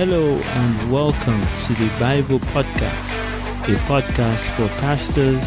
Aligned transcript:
Hello 0.00 0.32
and 0.32 0.90
welcome 0.90 1.42
to 1.42 1.74
the 1.74 1.86
Bivo 1.98 2.38
Podcast, 2.54 3.64
a 3.64 3.76
podcast 3.80 4.48
for 4.56 4.66
pastors, 4.80 5.46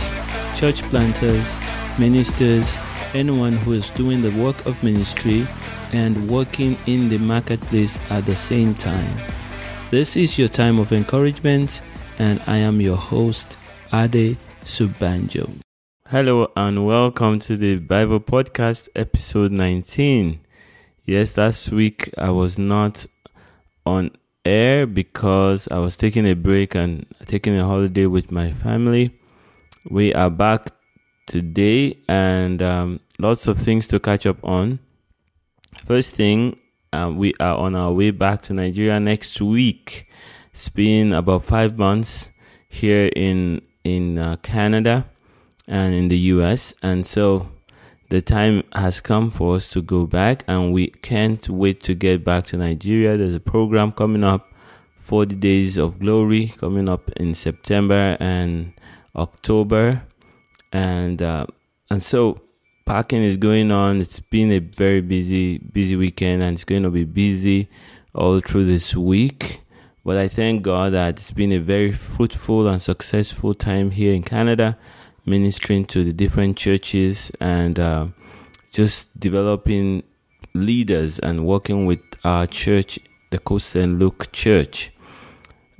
church 0.55 0.84
planters, 0.91 1.57
ministers, 1.98 2.77
anyone 3.16 3.54
who 3.54 3.73
is 3.73 3.89
doing 3.89 4.21
the 4.21 4.30
work 4.39 4.63
of 4.68 4.84
ministry 4.84 5.48
and 5.91 6.30
working 6.30 6.77
in 6.86 7.09
the 7.09 7.18
marketplace 7.18 7.98
at 8.12 8.27
the 8.27 8.36
same 8.36 8.76
time. 8.76 9.18
This 9.89 10.16
is 10.16 10.38
your 10.38 10.50
time 10.50 10.77
of 10.77 10.91
encouragement, 10.91 11.81
and 12.20 12.40
I 12.45 12.58
am 12.58 12.80
your 12.80 12.98
host, 12.98 13.58
Ade 13.91 14.38
Sobanjo. 14.63 15.49
Hello 16.09 16.52
and 16.55 16.85
welcome 16.85 17.40
to 17.40 17.58
the 17.58 17.80
Bivo 17.80 18.20
Podcast, 18.20 18.88
episode 18.95 19.52
19. 19.52 20.41
Yes, 21.05 21.38
last 21.38 21.72
week 21.72 22.13
I 22.20 22.30
was 22.30 22.59
not 22.59 23.08
on 23.84 24.12
air 24.45 24.85
because 24.85 25.67
I 25.70 25.79
was 25.79 25.95
taking 25.95 26.25
a 26.27 26.33
break 26.33 26.75
and 26.75 27.05
taking 27.25 27.57
a 27.57 27.65
holiday 27.65 28.05
with 28.05 28.31
my 28.31 28.52
family. 28.52 29.17
We 29.89 30.13
are 30.13 30.29
back 30.29 30.69
today 31.27 31.97
and 32.07 32.61
um, 32.61 32.99
lots 33.19 33.47
of 33.47 33.57
things 33.57 33.88
to 33.88 33.99
catch 33.99 34.25
up 34.25 34.43
on. 34.43 34.79
First 35.85 36.16
thing, 36.16 36.59
um, 36.91 37.17
we 37.17 37.33
are 37.39 37.55
on 37.57 37.75
our 37.75 37.91
way 37.91 38.11
back 38.11 38.41
to 38.43 38.53
Nigeria 38.53 38.99
next 38.99 39.41
week. 39.41 40.07
It's 40.53 40.69
been 40.69 41.13
about 41.13 41.44
five 41.44 41.77
months 41.77 42.30
here 42.69 43.09
in 43.16 43.61
in 43.83 44.17
uh, 44.17 44.35
Canada 44.38 45.05
and 45.67 45.94
in 45.94 46.07
the 46.07 46.17
US, 46.17 46.73
and 46.83 47.05
so 47.05 47.49
the 48.14 48.22
time 48.22 48.61
has 48.73 49.02
come 49.02 49.31
for 49.31 49.56
us 49.56 49.72
to 49.72 49.81
go 49.81 50.06
back, 50.06 50.44
and 50.47 50.72
we 50.72 50.89
can't 51.02 51.50
wait 51.50 51.81
to 51.81 51.95
get 51.95 52.23
back 52.23 52.45
to 52.45 52.56
Nigeria. 52.56 53.17
There's 53.17 53.33
a 53.33 53.39
program 53.39 53.92
coming 53.92 54.23
up, 54.23 54.53
40 54.97 55.36
Days 55.38 55.78
of 55.80 55.97
Glory, 55.97 56.53
coming 56.56 56.88
up 56.88 57.09
in 57.14 57.34
September 57.34 58.16
and 58.19 58.73
October, 59.16 60.03
and 60.72 61.23
uh, 61.23 61.47
and 61.89 62.03
so 62.03 62.39
packing 62.86 63.23
is 63.23 63.38
going 63.38 63.72
on. 63.72 64.00
It's 64.00 64.19
been 64.19 64.52
a 64.52 64.59
very 64.59 65.02
busy, 65.02 65.58
busy 65.58 65.95
weekend, 65.95 66.44
and 66.44 66.53
it's 66.53 66.66
going 66.66 66.84
to 66.84 66.91
be 66.91 67.06
busy 67.06 67.67
all 68.14 68.39
through 68.41 68.66
this 68.66 68.95
week. 68.95 69.61
But 70.06 70.17
I 70.17 70.28
thank 70.28 70.61
God 70.61 70.94
that 70.94 71.16
it's 71.16 71.31
been 71.31 71.52
a 71.52 71.58
very 71.58 71.91
fruitful 71.91 72.67
and 72.67 72.80
successful 72.80 73.56
time 73.56 73.89
here 73.89 74.14
in 74.14 74.22
Canada, 74.22 74.78
ministering 75.25 75.85
to 75.85 76.03
the 76.03 76.13
different 76.13 76.57
churches 76.57 77.31
and 77.39 77.79
uh, 77.79 78.07
just 78.71 79.19
developing 79.19 80.03
leaders 80.53 81.19
and 81.19 81.45
working 81.45 81.85
with 81.85 82.02
our 82.23 82.47
church, 82.47 82.99
the 83.31 83.39
Coast 83.39 83.69
St. 83.69 83.99
Luke 83.99 84.31
Church. 84.31 84.91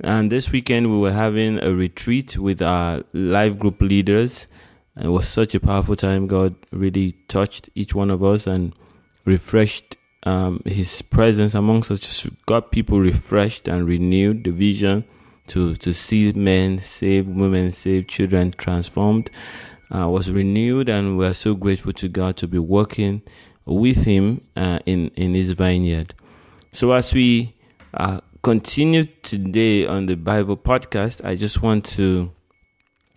And 0.00 0.30
this 0.30 0.50
weekend 0.50 0.90
we 0.90 0.98
were 0.98 1.12
having 1.12 1.58
a 1.62 1.72
retreat 1.72 2.36
with 2.36 2.60
our 2.60 3.02
life 3.12 3.58
group 3.58 3.80
leaders 3.80 4.48
it 5.00 5.08
was 5.08 5.26
such 5.26 5.54
a 5.54 5.60
powerful 5.60 5.96
time. 5.96 6.26
God 6.26 6.54
really 6.70 7.12
touched 7.26 7.68
each 7.74 7.94
one 7.94 8.10
of 8.10 8.22
us 8.22 8.46
and 8.46 8.74
refreshed 9.24 9.96
um, 10.22 10.62
His 10.64 11.02
presence 11.02 11.54
amongst 11.54 11.90
us. 11.90 12.00
Just 12.00 12.28
got 12.46 12.70
people 12.70 13.00
refreshed 13.00 13.66
and 13.66 13.86
renewed. 13.86 14.44
The 14.44 14.52
vision 14.52 15.04
to 15.48 15.74
to 15.76 15.92
see 15.92 16.32
men 16.32 16.78
saved, 16.78 17.28
women 17.28 17.70
saved, 17.72 18.08
children 18.08 18.52
transformed 18.52 19.30
uh, 19.94 20.08
was 20.08 20.30
renewed, 20.30 20.88
and 20.88 21.16
we 21.18 21.26
are 21.26 21.34
so 21.34 21.54
grateful 21.54 21.92
to 21.92 22.08
God 22.08 22.36
to 22.38 22.48
be 22.48 22.58
working 22.58 23.22
with 23.64 24.04
Him 24.04 24.40
uh, 24.56 24.78
in 24.86 25.08
in 25.16 25.34
His 25.34 25.52
vineyard. 25.52 26.14
So 26.72 26.90
as 26.92 27.14
we 27.14 27.54
uh, 27.94 28.20
continue 28.42 29.04
today 29.22 29.86
on 29.86 30.06
the 30.06 30.16
Bivo 30.16 30.56
podcast, 30.56 31.24
I 31.24 31.36
just 31.36 31.62
want 31.62 31.84
to 31.96 32.32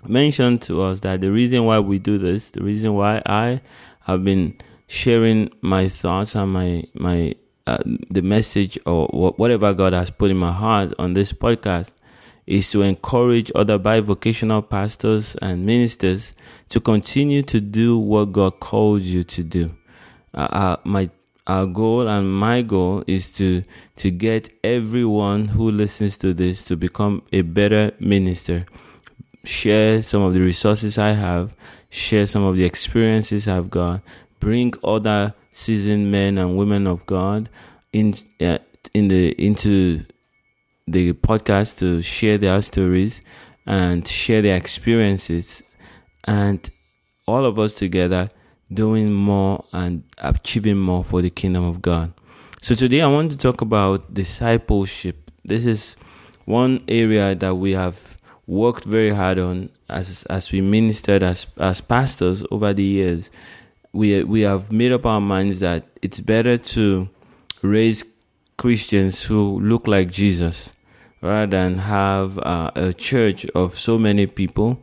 mention 0.08 0.60
to 0.60 0.84
us 0.84 1.00
that 1.02 1.22
the 1.22 1.32
reason 1.32 1.66
why 1.66 1.80
we 1.80 2.00
do 2.00 2.18
this, 2.18 2.52
the 2.52 2.64
reason 2.64 2.94
why 2.94 3.22
I 3.26 3.62
have 4.02 4.24
been 4.24 4.56
sharing 4.88 5.52
my 5.62 5.88
thoughts 5.88 6.36
and 6.36 6.54
my 6.54 6.84
my 6.94 7.34
uh, 7.66 7.78
the 8.10 8.22
message 8.22 8.80
or 8.86 9.08
whatever 9.08 9.74
God 9.74 9.94
has 9.94 10.12
put 10.12 10.32
in 10.32 10.38
my 10.38 10.52
heart 10.52 10.94
on 10.98 11.14
this 11.14 11.34
podcast 11.34 11.96
is 12.48 12.72
to 12.72 12.82
encourage 12.82 13.52
other 13.54 13.78
bivocational 13.78 14.68
pastors 14.68 15.36
and 15.36 15.66
ministers 15.66 16.34
to 16.70 16.80
continue 16.80 17.44
to 17.44 17.60
do 17.60 18.00
what 18.00 18.32
God 18.32 18.60
calls 18.60 19.06
you 19.06 19.24
to 19.26 19.44
do. 19.44 19.76
Uh, 20.34 20.48
uh, 20.52 20.78
my 20.84 21.10
our 21.46 21.66
goal 21.66 22.10
and 22.10 22.30
my 22.30 22.62
goal 22.62 23.04
is 23.08 23.32
to 23.34 23.64
to 23.98 24.12
get 24.12 24.50
everyone 24.64 25.50
who 25.50 25.72
listens 25.72 26.18
to 26.18 26.34
this 26.34 26.64
to 26.66 26.76
become 26.76 27.22
a 27.32 27.42
better 27.42 27.92
minister 28.00 28.66
share 29.48 30.04
some 30.04 30.22
of 30.22 30.34
the 30.34 30.42
resources 30.42 30.98
I 30.98 31.12
have, 31.12 31.56
share 31.90 32.26
some 32.26 32.44
of 32.44 32.56
the 32.56 32.66
experiences 32.66 33.48
I've 33.48 33.70
got, 33.70 34.02
bring 34.40 34.74
other 34.84 35.34
seasoned 35.50 36.12
men 36.12 36.38
and 36.38 36.58
women 36.58 36.86
of 36.86 37.06
God 37.06 37.50
in 37.92 38.14
uh, 38.40 38.60
in 38.94 39.08
the 39.08 39.32
into 39.44 40.06
the 40.88 41.12
podcast 41.14 41.80
to 41.80 42.02
share 42.02 42.38
their 42.38 42.62
stories 42.62 43.22
and 43.66 44.08
share 44.08 44.42
their 44.42 44.56
experiences 44.56 45.62
and 46.24 46.70
all 47.28 47.46
of 47.46 47.60
us 47.60 47.74
together 47.74 48.30
doing 48.72 49.14
more 49.14 49.64
and 49.74 50.04
achieving 50.20 50.78
more 50.78 51.04
for 51.04 51.22
the 51.22 51.30
kingdom 51.30 51.66
of 51.66 51.82
God. 51.82 52.14
So 52.62 52.74
today 52.74 53.02
I 53.02 53.08
want 53.08 53.32
to 53.32 53.38
talk 53.38 53.62
about 53.62 54.14
discipleship. 54.14 55.30
This 55.44 55.66
is 55.66 55.96
one 56.46 56.84
area 56.88 57.36
that 57.36 57.56
we 57.56 57.74
have 57.74 58.18
worked 58.46 58.86
very 58.86 59.14
hard 59.14 59.40
on 59.40 59.70
as 59.90 60.24
as 60.24 60.52
we 60.54 60.62
ministered 60.62 61.22
as 61.22 61.48
as 61.58 61.82
pastors 61.82 62.44
over 62.50 62.74
the 62.74 62.84
years. 62.84 63.30
We 63.92 64.24
we 64.24 64.42
have 64.42 64.72
made 64.72 64.94
up 64.94 65.06
our 65.06 65.22
minds 65.22 65.60
that 65.60 65.86
it's 66.02 66.22
better 66.22 66.58
to 66.58 67.10
raise 67.62 68.04
Christians 68.58 69.26
who 69.26 69.60
look 69.60 69.88
like 69.88 70.12
Jesus 70.12 70.74
rather 71.22 71.48
than 71.48 71.78
have 71.80 72.38
uh, 72.40 72.72
a 72.76 72.94
church 72.94 73.46
of 73.56 73.74
so 73.74 73.98
many 73.98 74.28
people 74.28 74.80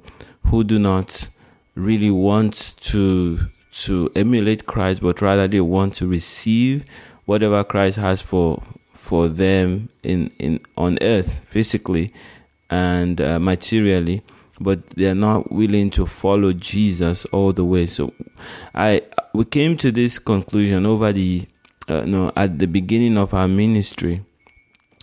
who 0.47 0.65
do 0.65 0.79
not 0.79 1.29
really 1.75 2.11
want 2.11 2.77
to 2.81 3.39
to 3.73 4.09
emulate 4.15 4.67
Christ, 4.67 5.03
but 5.03 5.21
rather 5.21 5.49
they 5.49 5.61
want 5.61 5.97
to 5.97 6.07
receive 6.07 6.85
whatever 7.25 7.65
Christ 7.65 7.97
has 7.99 8.23
for 8.23 8.63
for 8.93 9.29
them 9.29 9.89
in 10.03 10.31
in 10.39 10.61
on 10.77 10.99
earth 11.03 11.41
physically 11.45 12.13
and 12.71 13.21
uh, 13.21 13.39
materially 13.39 14.23
but 14.61 14.89
they're 14.91 15.15
not 15.15 15.51
willing 15.51 15.91
to 15.91 16.07
follow 16.07 16.53
Jesus 16.53 17.25
all 17.27 17.53
the 17.53 17.65
way. 17.65 17.87
So 17.87 18.13
I 18.75 19.03
we 19.33 19.45
came 19.45 19.77
to 19.79 19.91
this 19.91 20.19
conclusion 20.19 20.87
over 20.87 21.13
the 21.13 21.47
uh, 21.89 22.03
no 22.03 22.33
at 22.37 22.59
the 22.59 22.67
beginning 22.67 23.19
of 23.19 23.35
our 23.35 23.49
ministry. 23.49 24.25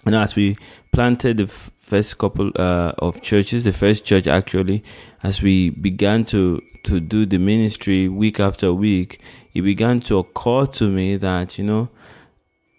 And 0.06 0.16
as 0.16 0.36
we 0.36 0.56
planted 0.92 1.38
the 1.38 1.44
f- 1.44 1.72
first 1.78 2.18
couple 2.18 2.52
uh, 2.56 2.92
of 3.00 3.22
churches, 3.22 3.64
the 3.64 3.72
first 3.72 4.06
church 4.06 4.28
actually, 4.28 4.84
as 5.24 5.42
we 5.42 5.70
began 5.70 6.26
to 6.26 6.62
to 6.84 7.00
do 7.00 7.26
the 7.26 7.38
ministry 7.38 8.08
week 8.08 8.40
after 8.40 8.74
week, 8.74 9.22
it 9.54 9.62
began 9.62 10.00
to 10.00 10.18
occur 10.18 10.66
to 10.66 10.90
me 10.90 11.16
that 11.16 11.58
you 11.58 11.64
know, 11.64 11.90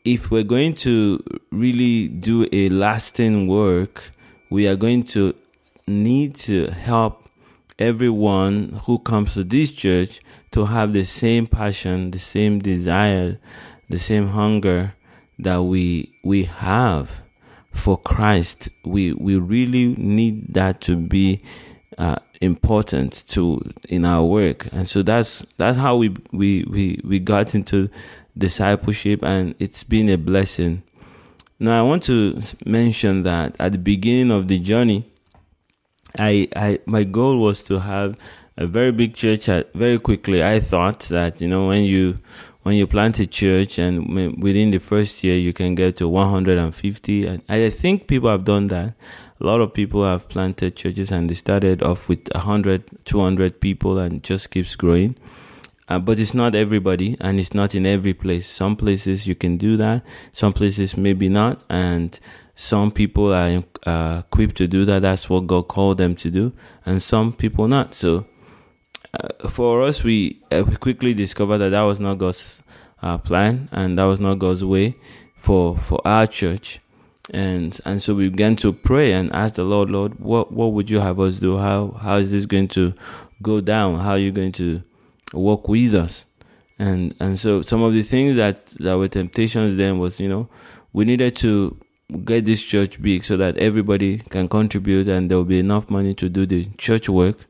if 0.04 0.30
we're 0.30 0.42
going 0.42 0.74
to 0.74 1.22
really 1.50 2.08
do 2.08 2.46
a 2.52 2.68
lasting 2.68 3.46
work, 3.46 4.12
we 4.50 4.66
are 4.66 4.76
going 4.76 5.04
to 5.04 5.34
need 5.86 6.34
to 6.34 6.70
help 6.70 7.28
everyone 7.78 8.80
who 8.84 8.98
comes 8.98 9.34
to 9.34 9.44
this 9.44 9.72
church 9.72 10.20
to 10.50 10.66
have 10.66 10.92
the 10.92 11.04
same 11.04 11.46
passion, 11.46 12.10
the 12.10 12.18
same 12.18 12.58
desire, 12.58 13.38
the 13.88 13.98
same 13.98 14.28
hunger 14.28 14.94
that 15.38 15.62
we 15.62 16.12
we 16.22 16.44
have 16.44 17.21
for 17.72 17.96
Christ. 17.96 18.68
We 18.84 19.12
we 19.12 19.36
really 19.36 19.94
need 19.96 20.54
that 20.54 20.80
to 20.82 20.96
be 20.96 21.42
uh, 21.98 22.16
important 22.40 23.24
to 23.28 23.60
in 23.88 24.04
our 24.04 24.24
work, 24.24 24.68
and 24.72 24.88
so 24.88 25.02
that's 25.02 25.44
that's 25.56 25.78
how 25.78 25.96
we 25.96 26.14
we 26.32 26.64
we 26.68 27.00
we 27.04 27.18
got 27.18 27.54
into 27.54 27.88
discipleship, 28.36 29.22
and 29.22 29.54
it's 29.58 29.84
been 29.84 30.08
a 30.08 30.16
blessing. 30.18 30.82
Now, 31.58 31.78
I 31.78 31.82
want 31.82 32.02
to 32.04 32.40
mention 32.66 33.22
that 33.22 33.54
at 33.60 33.70
the 33.72 33.78
beginning 33.78 34.32
of 34.32 34.48
the 34.48 34.58
journey, 34.58 35.08
I, 36.18 36.48
I, 36.56 36.80
my 36.86 37.04
goal 37.04 37.38
was 37.38 37.62
to 37.64 37.78
have 37.78 38.18
a 38.56 38.66
very 38.66 38.90
big 38.90 39.14
church. 39.14 39.48
At, 39.48 39.72
very 39.72 39.98
quickly, 39.98 40.42
I 40.42 40.60
thought 40.60 41.00
that 41.02 41.40
you 41.40 41.48
know 41.48 41.68
when 41.68 41.84
you 41.84 42.18
when 42.62 42.76
you 42.76 42.86
plant 42.86 43.18
a 43.18 43.26
church 43.26 43.78
and 43.78 44.42
within 44.42 44.70
the 44.70 44.78
first 44.78 45.24
year 45.24 45.36
you 45.36 45.52
can 45.52 45.74
get 45.74 45.96
to 45.96 46.08
150, 46.08 47.26
and 47.26 47.42
I 47.48 47.70
think 47.70 48.06
people 48.06 48.30
have 48.30 48.44
done 48.44 48.68
that. 48.68 48.94
A 49.40 49.44
lot 49.44 49.60
of 49.60 49.74
people 49.74 50.04
have 50.04 50.28
planted 50.28 50.76
churches 50.76 51.10
and 51.10 51.28
they 51.28 51.34
started 51.34 51.82
off 51.82 52.08
with 52.08 52.28
100, 52.32 53.04
200 53.04 53.60
people 53.60 53.98
and 53.98 54.22
just 54.22 54.50
keeps 54.50 54.76
growing. 54.76 55.16
Uh, 55.88 55.98
but 55.98 56.20
it's 56.20 56.32
not 56.32 56.54
everybody 56.54 57.16
and 57.20 57.40
it's 57.40 57.52
not 57.52 57.74
in 57.74 57.84
every 57.84 58.14
place. 58.14 58.48
Some 58.48 58.76
places 58.76 59.26
you 59.26 59.34
can 59.34 59.56
do 59.56 59.76
that, 59.78 60.04
some 60.32 60.52
places 60.52 60.96
maybe 60.96 61.28
not. 61.28 61.60
And 61.68 62.18
some 62.54 62.92
people 62.92 63.32
are 63.32 63.64
uh, 63.86 64.22
equipped 64.24 64.56
to 64.56 64.68
do 64.68 64.84
that. 64.84 65.02
That's 65.02 65.28
what 65.28 65.46
God 65.46 65.68
called 65.68 65.98
them 65.98 66.14
to 66.16 66.30
do, 66.30 66.52
and 66.84 67.02
some 67.02 67.32
people 67.32 67.66
not. 67.66 67.94
So, 67.94 68.26
uh, 69.18 69.48
for 69.48 69.82
us, 69.82 70.02
we 70.02 70.40
uh, 70.50 70.64
we 70.66 70.76
quickly 70.76 71.14
discovered 71.14 71.58
that 71.58 71.70
that 71.70 71.82
was 71.82 72.00
not 72.00 72.18
God's 72.18 72.62
uh, 73.02 73.18
plan, 73.18 73.68
and 73.72 73.98
that 73.98 74.04
was 74.04 74.20
not 74.20 74.38
God's 74.38 74.64
way 74.64 74.96
for 75.36 75.76
for 75.76 76.00
our 76.06 76.26
church. 76.26 76.80
And 77.30 77.78
and 77.84 78.02
so 78.02 78.14
we 78.14 78.30
began 78.30 78.56
to 78.56 78.72
pray 78.72 79.12
and 79.12 79.30
ask 79.32 79.54
the 79.54 79.64
Lord, 79.64 79.90
Lord, 79.90 80.18
what 80.18 80.52
what 80.52 80.72
would 80.72 80.88
you 80.88 81.00
have 81.00 81.20
us 81.20 81.40
do? 81.40 81.58
How 81.58 81.98
how 82.00 82.16
is 82.16 82.32
this 82.32 82.46
going 82.46 82.68
to 82.68 82.94
go 83.42 83.60
down? 83.60 83.98
How 83.98 84.12
are 84.12 84.18
you 84.18 84.32
going 84.32 84.52
to 84.52 84.82
work 85.34 85.68
with 85.68 85.94
us? 85.94 86.24
And 86.78 87.14
and 87.20 87.38
so 87.38 87.62
some 87.62 87.82
of 87.82 87.92
the 87.92 88.02
things 88.02 88.36
that 88.36 88.66
that 88.80 88.96
were 88.96 89.08
temptations 89.08 89.76
then 89.76 89.98
was 89.98 90.20
you 90.20 90.28
know 90.28 90.48
we 90.92 91.04
needed 91.04 91.36
to 91.36 91.76
get 92.24 92.44
this 92.44 92.62
church 92.62 93.00
big 93.00 93.24
so 93.24 93.36
that 93.36 93.56
everybody 93.56 94.18
can 94.18 94.48
contribute 94.48 95.08
and 95.08 95.30
there 95.30 95.38
will 95.38 95.44
be 95.44 95.58
enough 95.58 95.88
money 95.90 96.14
to 96.14 96.28
do 96.28 96.46
the 96.46 96.68
church 96.78 97.08
work. 97.08 97.46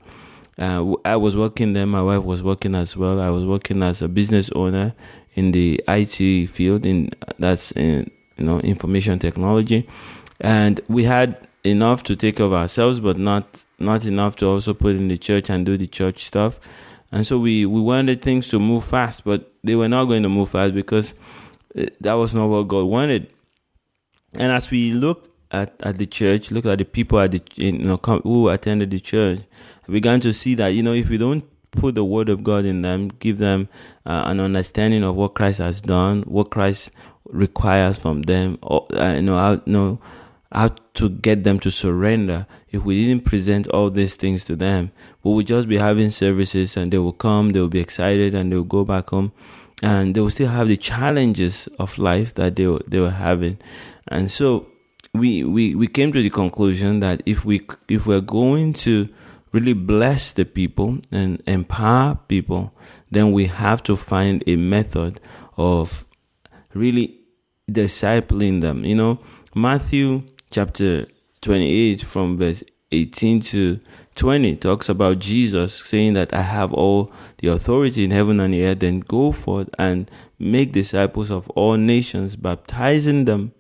Uh, 0.62 0.94
I 1.05 1.17
was 1.17 1.37
working 1.37 1.73
there. 1.73 1.87
My 1.87 2.03
wife 2.03 2.23
was 2.23 2.41
working 2.41 2.76
as 2.76 2.97
well. 2.97 3.20
I 3.20 3.31
was 3.31 3.44
working 3.44 3.82
as 3.82 4.00
a 4.00 4.06
business 4.06 4.49
owner 4.50 4.94
in 5.35 5.50
the 5.50 5.82
IT 5.88 6.47
field. 6.50 6.87
In 6.87 7.11
that's 7.37 7.73
in 7.73 8.09
you 8.37 8.44
know 8.44 8.61
information 8.61 9.19
technology, 9.19 9.88
and 10.41 10.81
we 10.87 11.03
had 11.03 11.49
enough 11.64 12.05
to 12.05 12.14
take 12.14 12.37
care 12.37 12.47
of 12.47 12.53
ourselves, 12.53 13.00
but 13.00 13.19
not 13.19 13.64
not 13.81 14.05
enough 14.05 14.37
to 14.37 14.47
also 14.47 14.73
put 14.73 14.94
in 14.94 15.09
the 15.09 15.19
church 15.19 15.50
and 15.50 15.67
do 15.67 15.76
the 15.76 15.88
church 15.88 16.23
stuff. 16.23 16.61
And 17.11 17.26
so 17.26 17.41
we 17.41 17.67
we 17.67 17.81
wanted 17.81 18.23
things 18.23 18.47
to 18.50 18.61
move 18.61 18.85
fast, 18.85 19.25
but 19.25 19.53
they 19.64 19.75
were 19.75 19.88
not 19.88 20.05
going 20.05 20.23
to 20.23 20.29
move 20.29 20.50
fast 20.50 20.75
because 20.75 21.14
eh, 21.75 21.87
that 22.03 22.14
was 22.14 22.37
not 22.37 22.47
what 22.47 22.69
God 22.69 22.85
wanted. 22.85 23.26
And 24.38 24.53
as 24.53 24.70
we 24.70 24.93
looked 24.93 25.29
at, 25.52 25.75
at 25.82 25.99
the 25.99 26.06
church, 26.06 26.50
look 26.50 26.66
at 26.66 26.78
the 26.78 26.84
people 26.84 27.20
at 27.20 27.31
the 27.31 27.43
you 27.56 27.72
know 27.72 27.96
who 28.25 28.49
attended 28.49 28.90
the 28.90 28.99
church, 28.99 29.40
we 29.87 29.94
began 29.94 30.19
to 30.20 30.32
see 30.32 30.54
that 30.56 30.69
you 30.69 30.82
know 30.82 30.94
if 30.94 31.08
we 31.08 31.19
don't 31.19 31.44
put 31.70 31.94
the 31.94 32.04
word 32.04 32.28
of 32.28 32.43
God 32.43 32.64
in 32.64 32.82
them, 32.82 33.08
give 33.08 33.38
them 33.38 33.69
uh, 34.06 34.22
an 34.26 34.40
understanding 34.40 35.04
of 35.04 35.16
what 35.16 35.34
Christ 35.34 35.58
has 35.58 35.81
done, 35.81 36.22
what 36.22 36.50
Christ 36.50 36.90
requires 37.26 37.99
from 37.99 38.22
them, 38.22 38.58
or 38.62 38.87
uh, 38.94 39.14
you 39.14 39.22
know 39.22 39.38
how 39.38 39.52
you 39.52 39.62
know 39.66 40.00
how 40.50 40.69
to 40.94 41.08
get 41.08 41.44
them 41.44 41.58
to 41.60 41.70
surrender. 41.70 42.46
If 42.70 42.84
we 42.84 43.06
didn't 43.06 43.25
present 43.25 43.69
all 43.69 43.90
these 43.90 44.16
things 44.16 44.44
to 44.46 44.56
them, 44.56 44.93
we 45.22 45.32
would 45.32 45.46
just 45.46 45.69
be 45.69 45.78
having 45.78 46.10
services 46.10 46.76
and 46.76 46.93
they 46.93 46.99
will 46.99 47.12
come, 47.12 47.50
they 47.50 47.60
will 47.60 47.69
be 47.69 47.81
excited, 47.81 48.34
and 48.34 48.50
they 48.50 48.56
will 48.56 48.64
go 48.64 48.84
back 48.84 49.10
home, 49.10 49.32
and 49.82 50.14
they 50.14 50.20
will 50.20 50.31
still 50.31 50.49
have 50.49 50.69
the 50.69 50.76
challenges 50.76 51.69
of 51.78 51.99
life 51.99 52.34
that 52.34 52.56
they 52.56 52.78
they 52.87 53.00
were 53.00 53.10
having. 53.10 53.58
And 54.08 54.31
so 54.31 54.71
we, 55.14 55.44
we, 55.44 55.75
we 55.75 55.87
came 55.88 56.11
to 56.12 56.23
the 56.23 56.31
conclusion 56.31 57.00
that 57.00 57.23
if 57.26 57.44
we, 57.44 57.67
if 57.88 58.06
we're 58.06 58.20
going 58.20 58.73
to 58.73 59.09
really 59.53 59.75
bless 59.75 60.32
the 60.32 60.44
people 60.44 60.99
and 61.11 61.43
empower 61.47 62.19
people, 62.29 62.73
then 63.11 63.32
we 63.32 63.47
have 63.47 63.82
to 63.82 63.94
find 63.94 64.43
a 64.47 64.56
method 64.56 65.20
of 65.59 66.06
really 66.73 67.20
discipling 67.70 68.62
them. 68.62 68.87
You 68.87 68.94
know, 68.94 69.20
Matthew 69.55 70.23
chapter 70.50 71.06
28 71.43 72.00
from 72.03 72.38
verse 72.38 72.64
18 72.91 73.41
to 73.41 73.81
20 74.14 74.56
talks 74.56 74.88
about 74.88 75.19
Jesus 75.19 75.75
saying 75.75 76.14
that 76.14 76.32
I 76.32 76.43
have 76.43 76.73
all 76.73 77.12
the 77.38 77.49
authority 77.49 78.05
in 78.05 78.11
heaven 78.11 78.41
and 78.41 78.55
earth, 78.55 78.81
then 78.81 79.00
go 79.00 79.31
forth 79.32 79.69
and 79.79 80.11
make 80.38 80.73
disciples 80.73 81.31
of 81.31 81.50
all 81.50 81.76
nations, 81.76 82.37
baptizing 82.37 83.26
them 83.26 83.53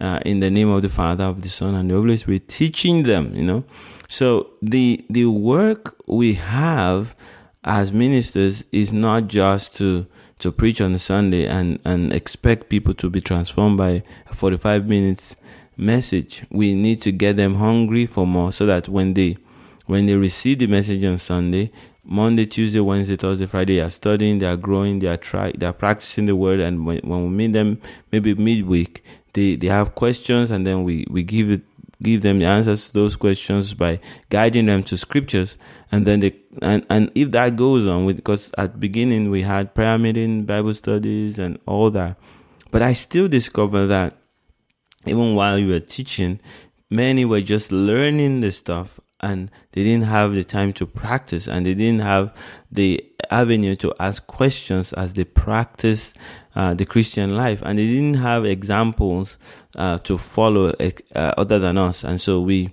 uh, 0.00 0.20
in 0.24 0.40
the 0.40 0.50
name 0.50 0.68
of 0.68 0.82
the 0.82 0.88
Father, 0.88 1.24
of 1.24 1.42
the 1.42 1.48
Son, 1.48 1.74
and 1.74 1.90
the 1.90 1.94
Holy 1.94 2.16
Spirit, 2.16 2.48
teaching 2.48 3.02
them, 3.04 3.34
you 3.34 3.44
know. 3.44 3.64
So 4.08 4.50
the 4.62 5.04
the 5.10 5.26
work 5.26 5.96
we 6.06 6.34
have 6.34 7.16
as 7.64 7.92
ministers 7.92 8.64
is 8.70 8.92
not 8.92 9.26
just 9.26 9.76
to 9.76 10.06
to 10.38 10.52
preach 10.52 10.80
on 10.80 10.96
Sunday 10.98 11.46
and, 11.46 11.80
and 11.84 12.12
expect 12.12 12.68
people 12.68 12.92
to 12.94 13.08
be 13.08 13.20
transformed 13.20 13.78
by 13.78 14.02
a 14.28 14.34
45 14.34 14.86
minutes 14.86 15.34
message. 15.76 16.44
We 16.50 16.74
need 16.74 17.00
to 17.02 17.12
get 17.12 17.36
them 17.36 17.54
hungry 17.54 18.04
for 18.06 18.26
more 18.26 18.52
so 18.52 18.66
that 18.66 18.88
when 18.88 19.14
they 19.14 19.38
when 19.86 20.06
they 20.06 20.16
receive 20.16 20.58
the 20.58 20.66
message 20.66 21.04
on 21.04 21.18
Sunday, 21.18 21.70
Monday, 22.04 22.44
Tuesday, 22.46 22.80
Wednesday, 22.80 23.16
Thursday, 23.16 23.46
Friday, 23.46 23.76
they 23.76 23.80
are 23.80 23.90
studying, 23.90 24.38
they 24.38 24.46
are 24.46 24.56
growing, 24.56 24.98
they 24.98 25.06
are 25.06 25.16
try, 25.16 25.52
they 25.56 25.66
are 25.66 25.72
practicing 25.72 26.24
the 26.24 26.36
word, 26.36 26.60
and 26.60 26.86
when, 26.86 26.98
when 26.98 27.22
we 27.24 27.28
meet 27.28 27.52
them, 27.52 27.80
maybe 28.10 28.34
midweek, 28.34 29.04
they 29.36 29.54
they 29.54 29.68
have 29.68 29.94
questions 29.94 30.50
and 30.50 30.66
then 30.66 30.82
we 30.82 31.06
we 31.10 31.22
give 31.22 31.50
it 31.50 31.62
give 32.02 32.22
them 32.22 32.38
the 32.38 32.46
answers 32.46 32.86
to 32.86 32.92
those 32.92 33.16
questions 33.16 33.74
by 33.74 34.00
guiding 34.28 34.66
them 34.66 34.82
to 34.82 34.96
scriptures. 34.96 35.56
And 35.92 36.06
then 36.06 36.20
they 36.20 36.34
and, 36.62 36.84
and 36.90 37.12
if 37.14 37.30
that 37.30 37.56
goes 37.56 37.86
on 37.86 38.04
with 38.06 38.16
because 38.16 38.50
at 38.58 38.72
the 38.72 38.78
beginning 38.78 39.30
we 39.30 39.42
had 39.42 39.74
prayer 39.74 39.98
meeting 39.98 40.44
bible 40.44 40.74
studies 40.74 41.38
and 41.38 41.58
all 41.66 41.90
that. 41.90 42.18
But 42.70 42.82
i 42.82 42.92
still 42.94 43.28
discovered 43.28 43.86
that 43.86 44.18
even 45.06 45.34
while 45.34 45.58
you 45.58 45.68
were 45.68 45.80
teaching 45.80 46.40
many 46.90 47.24
were 47.24 47.40
just 47.40 47.70
learning 47.70 48.40
the 48.40 48.52
stuff 48.52 48.98
and 49.20 49.50
they 49.72 49.82
didn't 49.82 50.04
have 50.04 50.34
the 50.34 50.44
time 50.44 50.72
to 50.74 50.86
practice 50.86 51.46
and 51.46 51.66
they 51.66 51.74
didn't 51.74 52.00
have 52.00 52.36
the 52.70 53.02
avenue 53.30 53.76
to 53.76 53.94
ask 53.98 54.26
questions 54.26 54.92
as 54.92 55.14
they 55.14 55.24
practiced 55.24 56.16
uh, 56.56 56.74
the 56.74 56.84
Christian 56.84 57.36
life 57.36 57.62
and 57.64 57.78
they 57.78 57.86
didn't 57.86 58.14
have 58.14 58.44
examples 58.44 59.38
uh, 59.76 59.98
to 59.98 60.18
follow 60.18 60.74
uh, 60.80 60.90
other 61.14 61.58
than 61.60 61.78
us 61.78 62.02
and 62.02 62.20
so 62.20 62.40
we 62.40 62.70